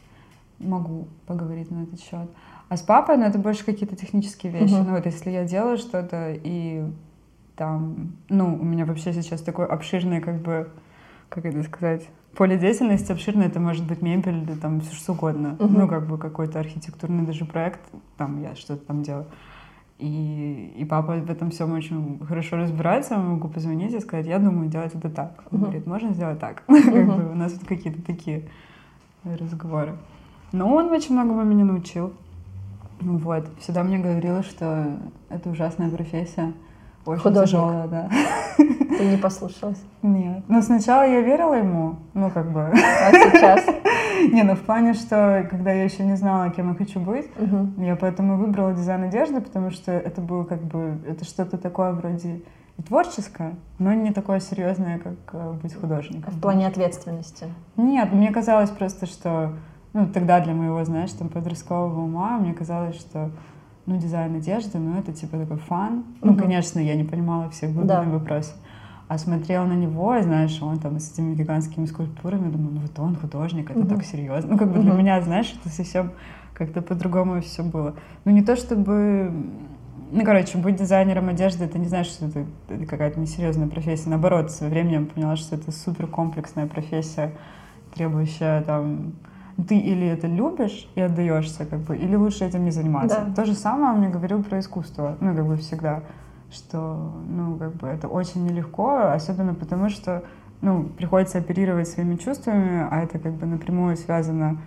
[0.60, 2.30] могу поговорить на этот счет.
[2.68, 4.74] А с папой, ну, это больше какие-то технические вещи.
[4.74, 6.84] Ну, вот если я делаю что-то, и
[7.60, 10.70] там, ну, у меня вообще сейчас такой обширный, как бы,
[11.28, 15.58] как это сказать, поле деятельности обширное, это может быть мебель, или там все что угодно.
[15.60, 15.78] Мгм.
[15.78, 17.82] Ну, как бы какой-то архитектурный даже проект,
[18.18, 19.26] там я что-то там делаю.
[19.98, 24.40] И, и папа в этом всем очень хорошо разбирается, я могу позвонить и сказать, я
[24.40, 25.44] думаю делать это так.
[25.52, 25.70] Он Мгм.
[25.70, 26.64] говорит, можно сделать так.
[26.68, 27.16] Как Мгм.
[27.18, 28.48] бы у нас вот какие-то такие
[29.26, 29.98] разговоры.
[30.54, 32.14] Но он очень многому меня научил.
[33.02, 33.50] Вот.
[33.60, 34.98] Всегда мне говорила, что
[35.28, 36.54] это ужасная профессия.
[37.10, 37.60] Очень Художник.
[37.90, 38.10] да.
[38.58, 39.82] Ты не послушалась.
[40.02, 40.44] Нет.
[40.48, 42.62] Но сначала я верила ему, ну как бы.
[42.62, 43.66] А сейчас?
[44.34, 47.82] Не, ну в плане, что когда я еще не знала, кем я хочу быть, Мгм.
[47.82, 52.42] я поэтому выбрала дизайн одежды, потому что это было как бы, это что-то такое вроде
[52.78, 56.34] и творческое, но не такое серьезное, как э, быть художником.
[56.34, 57.46] В плане ответственности.
[57.78, 59.54] Нет, мне казалось просто, что,
[59.94, 63.32] ну, тогда для моего, знаешь, там, подросткового ума, мне казалось, что,
[63.90, 66.04] ну, дизайн одежды, ну, это типа такой фан.
[66.22, 68.12] Ну, конечно, я не понимала всех глубинных Да.
[68.20, 68.56] вопросов.
[69.08, 73.00] А смотрела на него, и, знаешь, он там с этими гигантскими скульптурами, думаю, ну, вот
[73.00, 73.88] он художник, это Мгм.
[73.90, 74.52] так серьезно.
[74.52, 75.00] Ну, как бы для Мгм.
[75.00, 76.12] меня, знаешь, это совсем
[76.54, 77.96] как-то по-другому все было.
[78.26, 79.32] Ну, не то чтобы...
[80.12, 84.10] Ну, короче, быть дизайнером одежды, это не значит, что это, это какая-то несерьезная профессия.
[84.10, 87.32] Наоборот, со временем поняла, что это супер комплексная профессия,
[87.96, 89.14] требующая там
[89.68, 93.26] ты или это любишь и отдаешься, как бы, или лучше этим не заниматься.
[93.28, 93.34] Да.
[93.34, 96.04] То же самое он мне говорил про искусство, ну, как бы всегда,
[96.52, 100.24] что, ну, как бы это очень нелегко, особенно потому что
[100.62, 104.58] ну, приходится оперировать своими чувствами, а это как бы напрямую связано,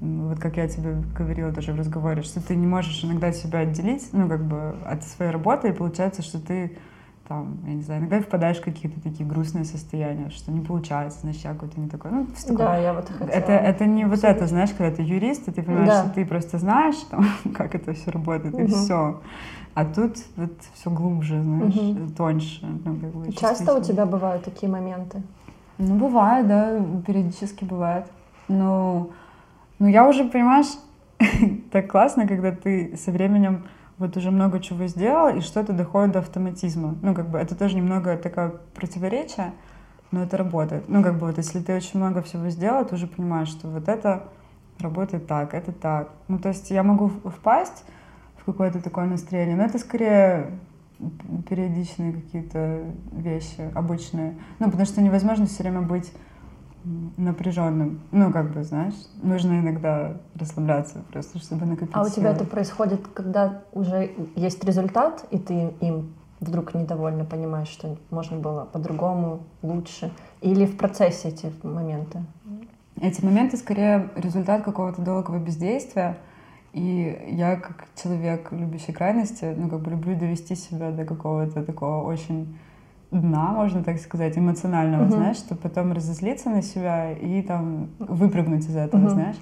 [0.00, 4.08] вот как я тебе говорила тоже в разговоре, что ты не можешь иногда себя отделить,
[4.12, 6.76] ну, как бы от своей работы, и получается, что ты
[7.32, 11.44] там, я не знаю, иногда впадаешь в какие-то такие грустные состояния, что не получается, значит,
[11.44, 12.10] я какой-то не такой.
[12.10, 12.56] Ну, такое.
[12.58, 13.28] Да, я вот хотела.
[13.28, 16.04] Это, это не вот это, знаешь, когда ты юрист, и ты понимаешь, да.
[16.04, 17.24] что ты просто знаешь, там,
[17.54, 18.64] как это все работает, угу.
[18.64, 19.20] и все.
[19.74, 22.10] А тут вот все глубже, знаешь, угу.
[22.14, 22.66] тоньше.
[22.66, 25.22] Ну, как бы, Часто у тебя бывают такие моменты?
[25.78, 28.04] Ну, бывает, да, периодически бывает.
[28.48, 29.08] Но,
[29.78, 30.68] ну, я уже, понимаешь,
[31.72, 33.62] так классно, когда ты со временем
[33.98, 36.96] вот уже много чего сделал, и что-то доходит до автоматизма.
[37.02, 39.52] Ну, как бы это тоже немного такое противоречие,
[40.10, 40.88] но это работает.
[40.88, 43.88] Ну, как бы вот если ты очень много всего сделал, ты уже понимаешь, что вот
[43.88, 44.28] это
[44.78, 46.10] работает так, это так.
[46.28, 47.84] Ну, то есть я могу впасть
[48.36, 50.58] в какое-то такое настроение, но это скорее
[51.48, 52.82] периодичные какие-то
[53.12, 54.36] вещи, обычные.
[54.58, 56.12] Ну, потому что невозможно все время быть
[57.16, 58.00] напряженным.
[58.10, 63.06] Ну, как бы, знаешь, нужно иногда расслабляться просто, чтобы накопить А у тебя это происходит,
[63.14, 70.12] когда уже есть результат, и ты им вдруг недовольно понимаешь, что можно было по-другому, лучше?
[70.40, 72.24] Или в процессе эти моменты?
[73.00, 76.18] Эти моменты скорее результат какого-то долгого бездействия.
[76.72, 82.02] И я как человек, любящий крайности, ну, как бы люблю довести себя до какого-то такого
[82.02, 82.56] очень
[83.12, 85.10] дна, можно так сказать, эмоционального, uh-huh.
[85.10, 89.10] знаешь, чтобы потом разозлиться на себя и там выпрыгнуть из этого, uh-huh.
[89.10, 89.36] знаешь.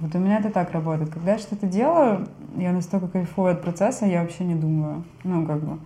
[0.00, 1.10] Вот у меня это так работает.
[1.10, 5.04] Когда я что-то делаю, я настолько кайфую от процесса, я вообще не думаю.
[5.22, 5.78] Ну, как бы,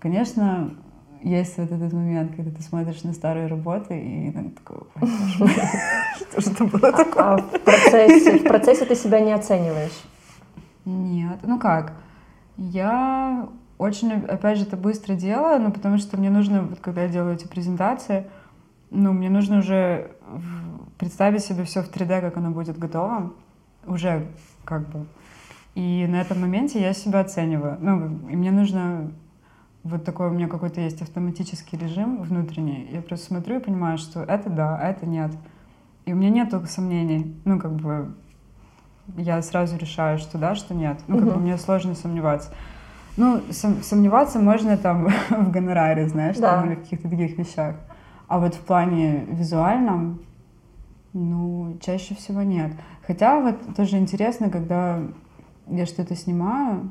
[0.00, 0.74] конечно,
[1.22, 4.86] есть вот этот момент, когда ты смотришь на старые работы и такой,
[5.30, 7.22] что же это было такое?
[7.22, 10.02] А в процессе, в процессе ты себя не оцениваешь?
[10.84, 11.94] Нет, ну как,
[12.56, 13.48] я
[13.78, 17.34] очень, опять же, это быстро делаю, ну, потому что мне нужно, вот, когда я делаю
[17.34, 18.26] эти презентации,
[18.90, 20.10] ну, мне нужно уже
[20.98, 23.32] представить себе все в 3D, как оно будет готово,
[23.86, 24.26] уже
[24.64, 25.06] как бы.
[25.74, 27.76] И на этом моменте я себя оцениваю.
[27.80, 29.10] Ну, и мне нужно
[29.82, 32.88] вот такой у меня какой-то есть автоматический режим внутренний.
[32.90, 35.32] Я просто смотрю и понимаю, что это да, а это нет.
[36.06, 37.36] И у меня нет сомнений.
[37.44, 38.14] Ну, как бы
[39.16, 41.00] я сразу решаю, что да, что нет.
[41.06, 42.50] Ну, как бы мне сложно сомневаться.
[43.16, 46.60] Ну, сом- сомневаться можно там в гонораре, знаешь, да.
[46.60, 47.76] там, или в каких-то таких вещах.
[48.26, 50.20] А вот в плане визуальном,
[51.12, 52.72] ну, чаще всего нет.
[53.06, 55.00] Хотя вот тоже интересно, когда
[55.68, 56.90] я что-то снимаю,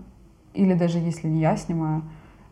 [0.53, 2.03] или даже если не я снимаю,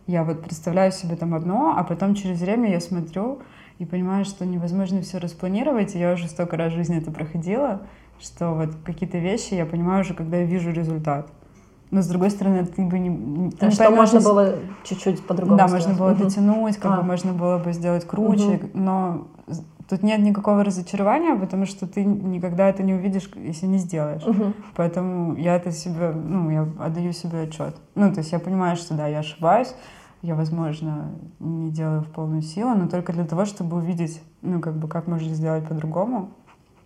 [0.07, 3.39] я вот представляю себе там одно, а потом через время я смотрю
[3.79, 7.83] и понимаю, что невозможно все распланировать, и я уже столько раз в жизни это проходила,
[8.19, 11.31] что вот какие-то вещи я понимаю уже, когда я вижу результат.
[11.91, 13.51] Но с другой стороны, ты бы не...
[13.51, 15.85] Ты что можно было чуть-чуть по-другому Да, сделать.
[15.87, 16.23] можно было угу.
[16.23, 17.01] дотянуть, как а.
[17.01, 18.69] бы можно было бы сделать круче, угу.
[18.73, 19.27] но
[19.89, 24.23] тут нет никакого разочарования, потому что ты никогда это не увидишь, если не сделаешь.
[24.23, 24.53] Угу.
[24.75, 27.75] Поэтому я это себе, ну, я отдаю себе отчет.
[27.95, 29.75] Ну, то есть я понимаю, что да, я ошибаюсь,
[30.21, 34.77] я, возможно, не делаю в полную силу, но только для того, чтобы увидеть, ну, как
[34.77, 36.29] бы, как можно сделать по-другому.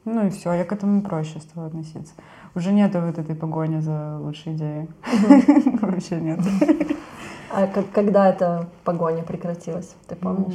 [0.06, 2.14] Ну и все, я к этому проще стала относиться.
[2.54, 4.88] Уже нет вот этой погони за лучшей идеей.
[5.82, 6.40] Вообще нет.
[7.52, 10.54] А когда эта погоня прекратилась, ты помнишь?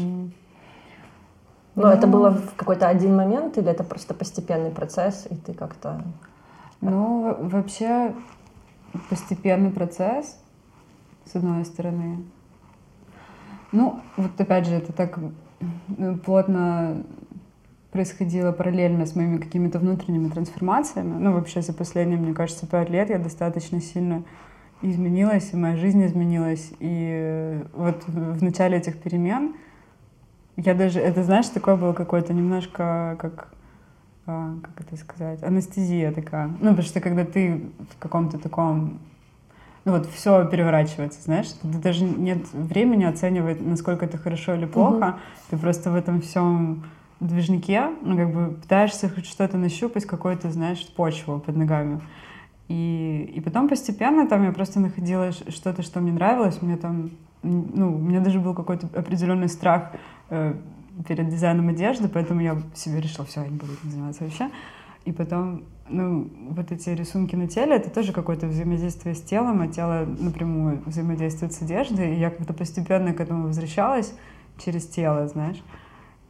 [1.75, 6.03] Ну, это было в какой-то один момент или это просто постепенный процесс, и ты как-то...
[6.81, 8.15] Ну, вообще
[9.09, 10.39] постепенный процесс,
[11.25, 12.25] с одной стороны.
[13.73, 15.19] Ну, вот опять же, это так
[16.25, 17.03] плотно
[17.93, 21.19] происходило параллельно с моими какими-то внутренними трансформациями.
[21.19, 24.23] Ну, вообще за последние, мне кажется, пять лет я достаточно сильно
[24.83, 26.73] изменилась, и моя жизнь изменилась.
[26.79, 29.55] И вот в начале этих перемен
[30.57, 33.53] я даже, это, знаешь, такое было какое-то немножко как
[34.27, 36.49] а, как это сказать, анестезия такая.
[36.49, 39.01] Ну, потому что когда ты в каком-то таком
[39.85, 45.19] ну вот все переворачивается, знаешь, даже нет времени оценивать, насколько это хорошо или плохо, угу.
[45.51, 46.85] ты просто в этом всем
[47.27, 52.01] движнике, ну, как бы пытаешься хоть что-то нащупать, какую-то, знаешь, почву под ногами.
[52.69, 56.63] И, и потом постепенно там я просто находила что-то, что мне нравилось.
[56.63, 57.11] Мне там,
[57.43, 59.93] ну, у меня даже был какой-то определенный страх
[60.31, 60.55] э,
[61.07, 64.51] перед дизайном одежды, поэтому я себе решила, все, я не буду этим заниматься вообще.
[65.05, 69.69] И потом, ну, вот эти рисунки на теле, это тоже какое-то взаимодействие с телом, а
[69.69, 72.15] тело напрямую взаимодействует с одеждой.
[72.15, 74.15] И я как-то постепенно к этому возвращалась
[74.59, 75.61] через тело, знаешь.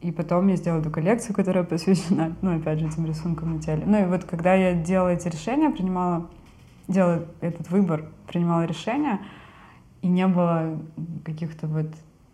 [0.01, 3.83] И потом я сделала эту коллекцию, которая посвящена, ну, опять же, этим рисункам на теле.
[3.85, 6.31] Ну, и вот когда я делала эти решения, принимала,
[6.89, 9.21] делала этот выбор, принимала решения,
[10.01, 10.81] и не было
[11.25, 11.89] каких-то вот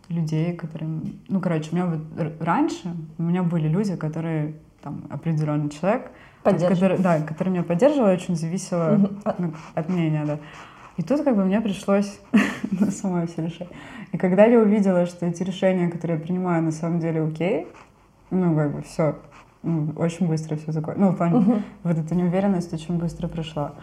[0.09, 1.01] людей, которые...
[1.29, 2.01] Ну, короче, у меня вот
[2.41, 6.13] раньше у меня были люди, которые там определенный человек,
[6.45, 10.39] который, да, который меня поддерживал, очень зависело ну, от мнения, да.
[10.97, 12.19] И тут как бы мне пришлось
[12.71, 13.69] ну, самой все решать.
[14.13, 17.67] И когда я увидела, что эти решения, которые я принимаю, на самом деле окей,
[18.31, 19.17] ну, как бы все,
[19.97, 21.07] очень быстро все закончилось.
[21.07, 23.75] Ну, в плане, вот эта неуверенность очень быстро прошла.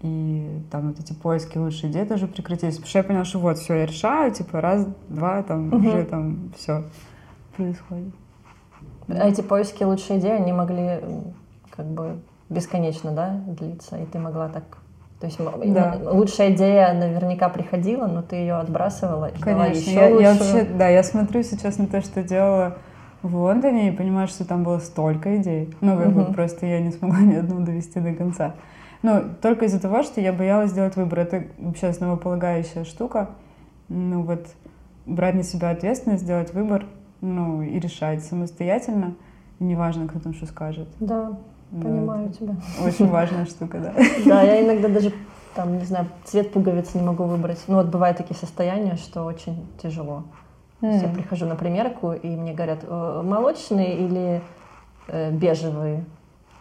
[0.00, 2.74] И там вот эти поиски лучшей идеи тоже прекратились.
[2.74, 6.52] Потому что я поняла, что вот, все, я решаю, типа, раз, два, там, уже там
[6.56, 6.84] все
[7.56, 8.14] происходит.
[9.08, 11.00] А эти поиски лучшей идеи, они могли
[11.70, 14.78] как бы бесконечно, да, длиться, и ты могла так...
[15.20, 15.98] То есть Да.
[16.04, 20.88] лучшая идея наверняка приходила, но ты ее отбрасывала и Конечно, еще я, я вообще, да,
[20.88, 22.78] я смотрю сейчас на то, что делала
[23.22, 25.74] в Лондоне и понимаю, что там было столько идей.
[25.80, 26.34] Ну, как бы Мгм.
[26.34, 28.54] просто я не смогла ни одну довести до конца.
[29.02, 31.20] Ну, только из-за того, что я боялась сделать выбор.
[31.20, 33.30] Это вообще основополагающая штука.
[33.88, 34.46] Ну, вот
[35.06, 36.86] брать на себя ответственность, сделать выбор,
[37.20, 39.14] ну, и решать самостоятельно.
[39.60, 40.88] Неважно, кто там что скажет.
[41.00, 41.32] Да,
[41.70, 42.54] понимаю это тебя.
[42.84, 43.94] Очень важная штука, да.
[44.26, 45.12] Да, я иногда даже
[45.54, 47.62] там, не знаю, цвет пуговиц не могу выбрать.
[47.68, 50.24] Ну вот бывают такие состояния, что очень тяжело.
[50.80, 54.42] Есть Я прихожу на примерку, и мне говорят, «Э, молочные или
[55.08, 56.04] э, бежевые.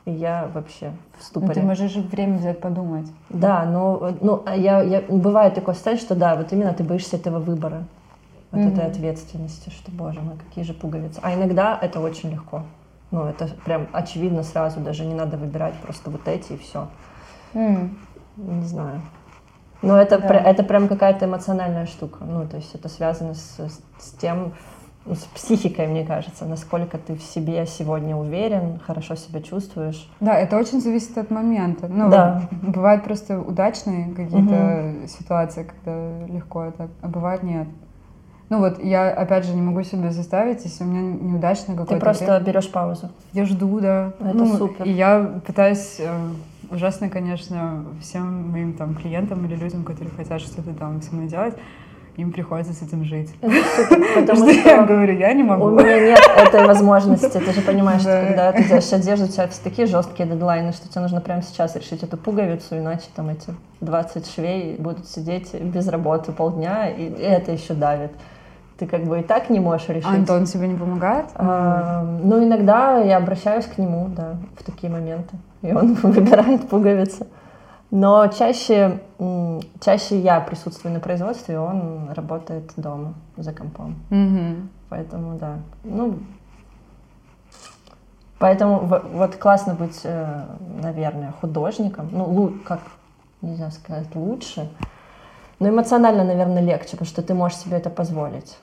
[0.06, 1.54] И я вообще в Ну, ступоре.
[1.54, 3.08] ты можешь время взять подумать.
[3.30, 6.84] Да, но э, ну, а я, я, бывает такое состояние, что да, вот именно ты
[6.84, 7.84] боишься этого выбора,
[8.52, 8.74] вот Мгм.
[8.74, 11.20] этой ответственности, что, боже мой, какие же пуговицы.
[11.24, 12.64] А иногда это очень легко.
[13.14, 16.88] Ну, это прям очевидно сразу, даже не надо выбирать просто вот эти и все.
[17.54, 19.02] Не знаю.
[19.84, 20.28] Но это, Да.
[20.28, 22.24] пр- это прям какая-то эмоциональная штука.
[22.26, 23.60] Ну, то есть это связано с,
[24.00, 24.54] с тем,
[25.06, 30.10] ну, с психикой, мне кажется, насколько ты в себе сегодня уверен, хорошо себя чувствуешь.
[30.20, 31.88] Да, это очень зависит от момента.
[31.88, 32.42] Ну, Да.
[32.64, 37.68] бывают просто удачные какие-то ситуации, когда легко это, а бывает нет.
[38.54, 42.00] Ну вот я опять же не могу себя заставить, если у меня неудачно какое-то Ты
[42.00, 42.40] просто время.
[42.46, 43.10] берешь паузу.
[43.32, 44.12] Я жду, да.
[44.20, 44.86] Это Ну, супер.
[44.86, 46.08] И я пытаюсь э,
[46.70, 51.56] ужасно, конечно, всем моим там клиентам или людям, которые хотят что-то там со мной делать,
[52.16, 53.34] им приходится с этим жить.
[53.42, 55.70] Потому Что я говорю, я не у могу.
[55.72, 57.40] меня нет этой возможности.
[57.40, 58.28] Ты же понимаешь, что Да.
[58.28, 61.76] когда ты делаешь одежду, у тебя все такие жесткие дедлайны, что тебе нужно прямо сейчас
[61.76, 63.50] решить эту пуговицу, иначе там эти
[63.82, 68.12] 20 швей будут сидеть без работы полдня, и это еще давит.
[68.84, 70.14] Ты как бы и так не можешь решить.
[70.14, 71.28] Антон тебе не помогает?
[71.36, 75.38] А, ну, иногда я обращаюсь к нему, да, в такие моменты.
[75.62, 77.26] И он выбирает пуговицы.
[77.92, 79.00] Но чаще,
[79.80, 83.96] чаще я присутствую на производстве, он работает дома за компом.
[84.10, 84.70] Мгм.
[84.90, 85.60] Поэтому, да.
[85.86, 86.20] Ну,
[88.38, 88.80] поэтому
[89.14, 90.44] вот классно быть, э,
[90.82, 92.10] наверное, художником.
[92.12, 92.82] Ну, как,
[93.42, 94.70] нельзя сказать, лучше.
[95.60, 98.58] Но эмоционально, наверное, легче, потому что ты можешь себе это позволить.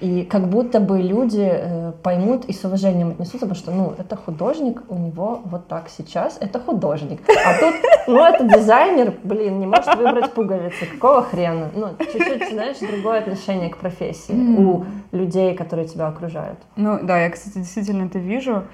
[0.00, 4.16] И как будто бы люди э, поймут и с уважением отнесутся, потому что, ну, это
[4.16, 7.20] художник, у него вот так сейчас, это художник.
[7.28, 7.74] А тут,
[8.08, 11.70] ну, это дизайнер, блин, не может выбрать пуговицы, какого хрена?
[11.74, 16.58] Ну, чуть-чуть, знаешь, другое отношение к профессии у людей, которые тебя окружают.
[16.76, 18.64] Ну да, я, кстати, действительно это вижу.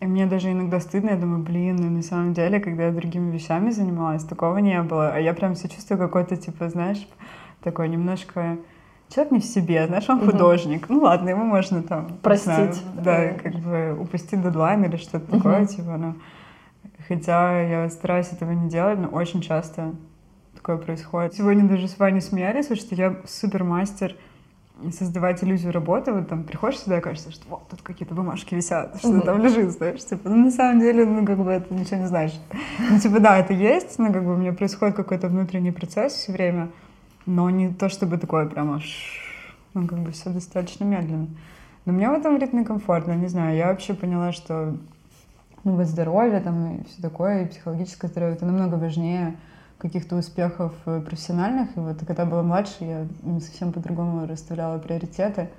[0.00, 3.32] И мне даже иногда стыдно, я думаю, блин, ну на самом деле, когда я другими
[3.32, 5.08] вещами занималась, такого не было.
[5.08, 7.08] А я прям себя чувствую какой-то, типа, знаешь,
[7.62, 8.58] такой немножко...
[9.08, 10.30] Человек не в себе, знаешь, он Мгм.
[10.32, 10.88] художник.
[10.88, 12.08] Ну ладно, ему можно там...
[12.22, 12.46] Простить.
[12.52, 13.34] знаю, да, Э.
[13.38, 15.66] как бы упустить дедлайн или что-то такое, Мгм.
[15.66, 16.14] типа, ну...
[17.08, 19.92] Хотя я стараюсь этого не делать, но очень часто
[20.56, 21.34] такое происходит.
[21.34, 24.16] Сегодня даже с Ваней смеялись, что я супер мастер
[24.92, 26.12] создавать иллюзию работы.
[26.12, 29.22] Вот там приходишь сюда и кажется, что вот тут какие-то бумажки висят, что Мгм.
[29.22, 32.40] там лежит, знаешь, типа, ну на самом деле, ну как бы это ничего не значит.
[32.90, 36.32] Ну типа да, это есть, но как бы у меня происходит какой-то внутренний процесс все
[36.32, 36.68] время,
[37.26, 38.80] но не то чтобы такое прямо,
[39.74, 41.28] ну как бы все достаточно медленно.
[41.84, 44.76] Но мне в этом ритме комфортно, не знаю, я вообще поняла, что
[45.64, 49.36] ну вот здоровье там и все такое, и психологическое здоровье, это намного важнее
[49.78, 51.76] каких-то успехов э, профессиональных.
[51.76, 55.50] И вот когда была младше, я м, совсем по-другому расставляла приоритеты.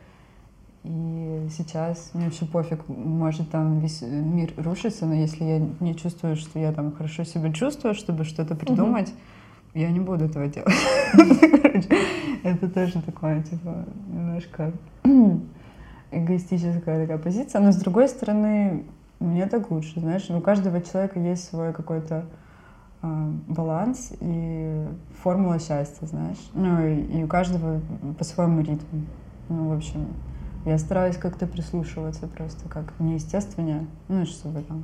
[0.83, 5.95] И сейчас мне вообще пофиг, может там весь э, мир рушится, но если я не
[5.95, 9.13] чувствую, что я там хорошо себя чувствую, чтобы что-то придумать,
[9.77, 10.73] я не буду этого делать.
[11.13, 11.87] Короче,
[12.43, 14.73] Это тоже такое, типа, немножко
[16.11, 17.61] эгоистическая такая позиция.
[17.61, 18.85] Но с другой стороны,
[19.19, 22.25] мне так лучше, знаешь, у каждого человека есть свой какой-то
[23.01, 24.87] а, баланс и
[25.21, 26.49] формула счастья, знаешь.
[26.53, 27.79] Ну, и, и у каждого
[28.17, 29.05] по-своему ритм.
[29.49, 30.07] Ну, в общем,
[30.65, 34.83] я стараюсь как-то прислушиваться просто как неестественнее, ну, чтобы там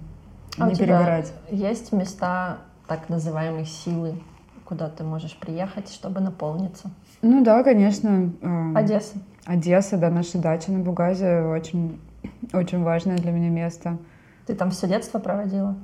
[0.57, 1.33] А не перегорать.
[1.49, 4.15] Есть места так называемой силы,
[4.73, 6.89] куда ты можешь приехать, чтобы наполниться?
[7.21, 8.31] Ну да, конечно.
[8.41, 9.17] э, Одесса.
[9.45, 11.99] Одесса, да, наша дача на Бугазе очень,
[12.53, 13.97] очень важное для меня место.
[14.47, 15.75] Ты там все детство проводила?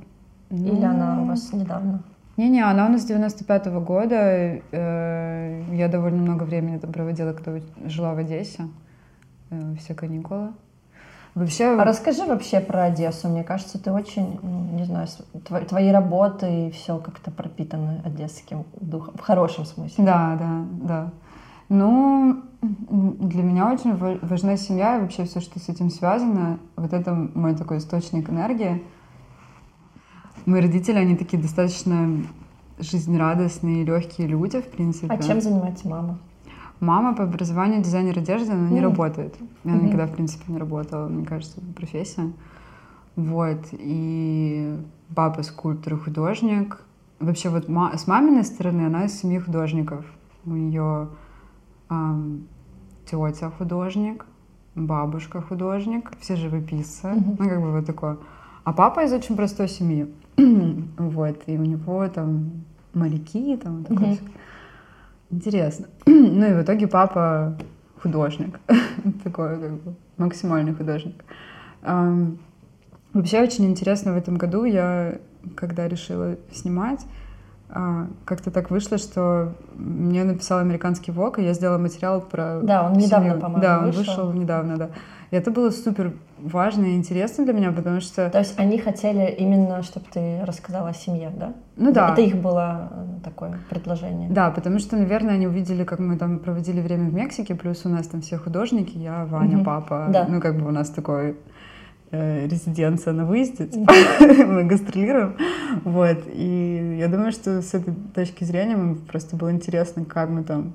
[0.50, 2.02] Или она у вас недавно?
[2.38, 4.16] Не-не, она у нас с 95-го года.
[4.72, 8.64] э, Я довольно много времени там проводила, когда жила в Одессе.
[9.52, 10.50] э, Все каникулы.
[11.40, 13.30] Вообще, А расскажи вообще про Одессу.
[13.30, 18.02] Мне кажется, ты очень, ну, не знаю, с- тво- твои работы и все как-то пропитаны
[18.04, 19.14] одесским духом.
[19.18, 20.04] В хорошем смысле.
[20.04, 21.12] Да, да, да.
[21.70, 26.60] Ну, для меня очень ва- важна семья и вообще все, что с этим связано.
[26.76, 28.84] Вот это мой такой источник энергии.
[30.46, 32.22] Мои родители, они такие достаточно
[32.80, 35.14] жизнерадостные, легкие люди, в принципе.
[35.14, 36.20] А чем занимается мама?
[36.80, 38.84] Мама по образованию дизайнер одежды, она не М.
[38.86, 39.36] работает.
[39.66, 39.86] Она Мгм.
[39.86, 42.32] никогда, в принципе, не работала, мне кажется, профессия.
[43.16, 43.60] Вот.
[43.74, 44.78] И
[45.14, 46.82] папа скульптор и художник.
[47.20, 50.06] Вообще вот ма- с маминой стороны она из семьи художников.
[50.46, 51.10] У нее
[53.06, 54.26] тетя художник,
[54.76, 57.08] бабушка художник, все живописцы.
[57.08, 57.36] Мгм.
[57.40, 58.18] Ну, как бы вот такое.
[58.64, 60.08] А папа из очень простой семьи.
[60.98, 61.42] вот.
[61.48, 62.52] И у него там
[62.94, 64.18] моряки, там такое Мгм.
[65.32, 65.88] Интересно.
[66.06, 67.58] ну и в итоге папа
[68.02, 68.60] художник.
[69.24, 71.24] Такой как бы максимальный художник.
[73.14, 75.16] Вообще очень интересно в этом году я,
[75.56, 77.06] когда решила снимать,
[77.72, 82.86] а, как-то так вышло, что мне написал американский ВОК, и я сделала материал про Да,
[82.88, 83.42] он недавно, семью.
[83.42, 84.00] по-моему, Да, он вышел.
[84.02, 84.90] вышел недавно, да.
[85.32, 89.30] И это было супер важно и интересно для меня, потому что, То есть они хотели
[89.38, 91.54] именно, чтобы ты рассказала о семье, да?
[91.76, 94.30] ну да, Это их было э, такое предложение.
[94.30, 97.90] Да, потому что, наверное, они увидели, как мы там проводили время в Мексике, плюс у
[97.90, 99.66] нас там все художники, я, Ваня, Мгм.
[99.66, 100.08] папа.
[100.10, 100.26] Да.
[100.28, 101.38] Ну, как бы у нас такой
[102.12, 103.86] э, резиденция на выезде, Мгм.
[104.48, 105.36] мы гастролируем.
[105.84, 106.18] Вот.
[106.34, 110.74] И я думаю, что с этой точки зрения мне просто было интересно, как мы там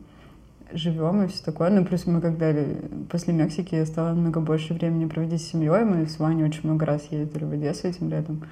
[0.72, 1.70] живем и все такое.
[1.70, 2.76] Ну, плюс мы когда ли-
[3.10, 5.84] после Мексики я стала намного больше времени проводить с семьей.
[5.84, 8.42] Мы с Ваней очень много раз ездили в Одессу этим летом.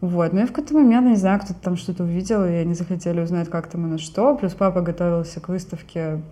[0.00, 2.72] Вот, ну и в какой-то момент, я не знаю, кто-то там что-то увидел, и они
[2.74, 4.34] захотели узнать, как там и на что.
[4.34, 6.22] Плюс папа готовился к выставке,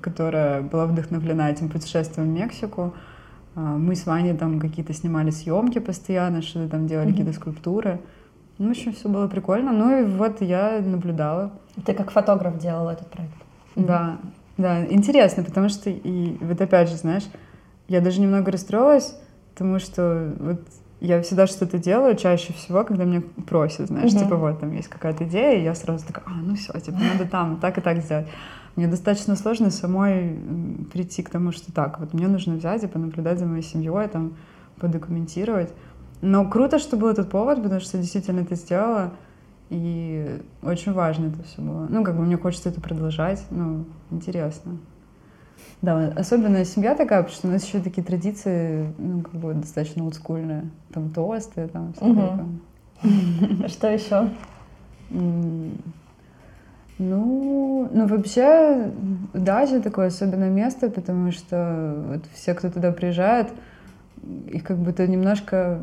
[0.00, 2.92] которая была вдохновлена этим путешествием в Мексику.
[3.54, 7.16] А, Мы с Ваней там какие-то снимали съемки постоянно, что-то там делали, Мгм.
[7.16, 8.00] какие-то скульптуры.
[8.58, 9.72] Ну, в общем, все было прикольно.
[9.72, 11.52] Ну и вот я наблюдала.
[11.84, 13.34] Ты как фотограф делала этот проект.
[13.76, 14.18] Да,
[14.56, 17.24] да, интересно, потому что и вот опять же, знаешь,
[17.88, 19.16] я даже немного расстроилась,
[19.52, 20.60] потому что вот
[21.00, 24.22] я всегда что-то делаю чаще всего, когда меня просят, знаешь, Мгм.
[24.24, 27.26] типа вот там есть какая-то идея, и я сразу такая, а, ну все, типа надо
[27.26, 28.26] там так и так сделать.
[28.76, 30.38] Мне достаточно сложно самой
[30.92, 34.34] прийти к тому, что так, вот мне нужно взять и понаблюдать за моей семьей, там,
[34.78, 35.72] подокументировать.
[36.22, 39.12] Но круто, что был этот повод, потому что действительно это сделала.
[39.70, 41.86] И очень важно это все было.
[41.88, 43.44] Ну, как бы мне хочется это продолжать.
[43.50, 44.78] Ну, интересно.
[45.82, 50.04] Да, особенно семья такая, потому что у нас еще такие традиции, ну, как бы достаточно
[50.04, 50.70] олдскульные.
[50.92, 52.14] Там тосты, там Мгм.
[53.02, 53.68] такое.
[53.68, 54.30] Что еще?
[56.98, 58.90] Ну, ну вообще
[59.34, 63.48] дача такое особенное место, потому что вот все, кто туда приезжает,
[64.46, 65.80] их как будто немножко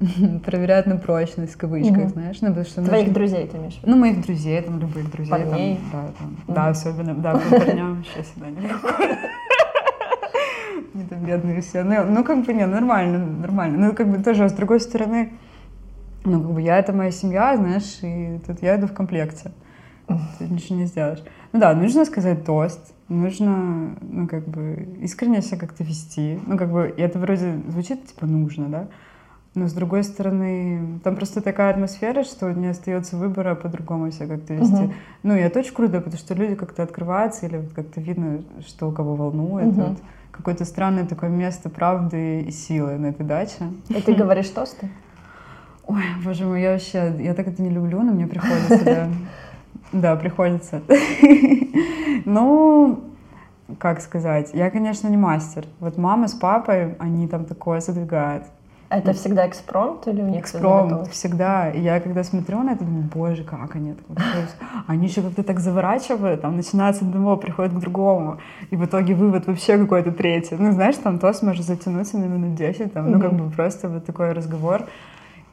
[0.44, 2.08] проверяют на прочность, в кавычках, Мгм.
[2.10, 2.84] знаешь, ну, потому что...
[2.84, 3.78] Твоих нужно- друзей ты имеешь?
[3.82, 5.30] Ну, моих друзей, там, любых друзей.
[5.30, 5.80] там, Парней.
[5.92, 6.54] да, там, Мгм.
[6.54, 8.60] да, особенно, да, по парням еще всегда не
[10.94, 11.84] Не там бедные все.
[11.84, 13.78] Ну, ну, как бы, не, нормально, нормально.
[13.88, 15.32] Ну, как бы тоже, а с другой стороны,
[16.24, 19.52] ну, как бы я это моя семья, знаешь, и тут я иду в комплекте.
[20.38, 21.22] Тут ничего не сделаешь.
[21.52, 26.38] Ну да, нужно сказать тост, нужно, ну, как бы, искренне себя как-то вести.
[26.46, 28.88] Ну, как бы, и это вроде звучит, типа, нужно, да?
[29.54, 34.54] Но с другой стороны, там просто такая атмосфера, что не остается выбора по-другому себя как-то
[34.54, 34.84] вести.
[34.84, 34.92] Мгм.
[35.22, 38.90] Ну, и это очень круто, потому что люди как-то открываются, или вот как-то видно, что
[38.92, 39.68] кого волнует.
[39.68, 39.88] Мгм.
[39.88, 39.98] Вот
[40.30, 43.72] какое-то странное такое место правды и силы на этой даче.
[43.88, 44.88] И ты говоришь тосты?
[45.86, 49.08] Ой, боже мой, я вообще, я так это не люблю, но мне приходится, да.
[49.92, 50.82] Да, приходится.
[52.26, 53.04] Ну,
[53.78, 55.64] как сказать, я, конечно, не мастер.
[55.80, 58.44] Вот мама с папой, они там такое задвигают.
[58.90, 61.70] Это всегда экспромт или у них Экспромт всегда.
[61.70, 64.02] И я когда смотрю на это, думаю, боже, как они это
[64.86, 68.38] Они еще как-то так заворачивают, там начинается с одного, приходит к другому.
[68.70, 70.56] И в итоге вывод вообще какой-то третий.
[70.58, 74.06] Ну, знаешь, там тост может затянуться на минут 10, там, ну, как бы просто вот
[74.06, 74.84] такой разговор.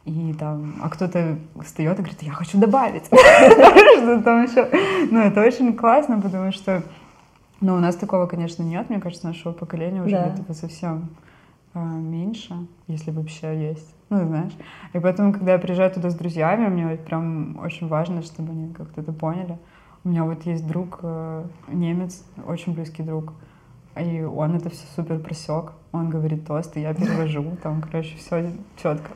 [0.06, 3.06] И там, а кто-то встает и говорит, я хочу добавить.
[3.08, 4.70] Что там еще.
[5.12, 6.84] Ну, это очень классно, потому что,
[7.60, 8.90] ну, у нас такого, конечно, нет.
[8.90, 10.28] Мне кажется, нашего поколения уже Да.
[10.28, 11.10] этого совсем
[11.80, 12.56] меньше,
[12.88, 13.96] если вообще есть.
[14.10, 14.54] Ну, знаешь.
[14.94, 18.74] И поэтому, когда я приезжаю туда с друзьями, мне вот прям очень важно, чтобы они
[18.74, 19.58] как-то это поняли.
[20.04, 23.34] У меня вот есть друг э, немец, очень близкий друг,
[24.00, 25.72] и он это все супер просек.
[25.92, 27.44] Он говорит тост, и я перевожу.
[27.64, 29.10] Там, короче, все четко.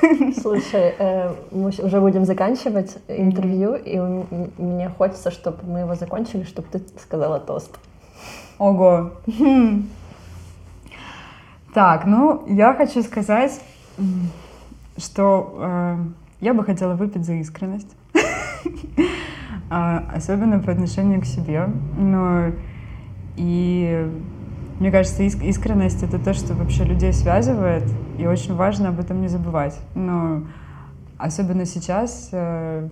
[0.40, 3.98] Слушай, э, мы уже будем заканчивать интервью, и
[4.58, 7.78] мне хочется, чтобы мы его закончили, чтобы ты сказала тост.
[8.58, 9.12] Ого.
[11.74, 13.60] Так, ну, я хочу сказать,
[14.96, 15.96] что э,
[16.40, 17.94] я бы хотела выпить за искренность.
[19.70, 21.68] А, особенно по отношению к себе.
[21.98, 22.52] Но
[23.34, 24.08] и
[24.78, 27.82] мне кажется, искренность— это то, что вообще людей связывает,
[28.18, 29.76] и очень важно об этом не забывать.
[29.94, 30.42] Но
[31.18, 32.88] особенно сейчас, э,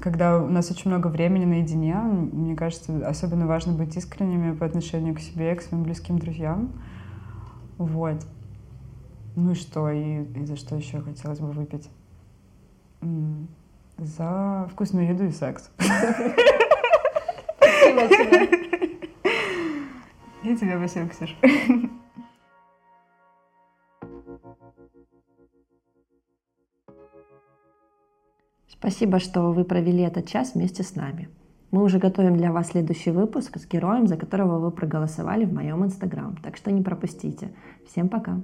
[0.00, 5.14] когда у нас очень много времени наедине, мне кажется, особенно важно быть искренними по отношению
[5.14, 6.70] к себе и к своим близким друзьям.
[7.86, 8.24] Вот.
[9.34, 9.90] Ну и что?
[9.90, 11.88] И, и за что еще хотелось бы выпить?
[13.98, 15.70] За вкусную еду и секс.
[17.56, 18.48] Спасибо тебе.
[20.44, 21.36] И тебе спасибо, Ксюша.
[28.68, 31.28] Спасибо, что вы провели этот час вместе с нами.
[31.72, 35.82] Мы уже готовим для вас следующий выпуск с героем, за которого вы проголосовали в моем
[35.82, 37.50] инстаграм, так что не пропустите.
[37.88, 38.42] Всем пока!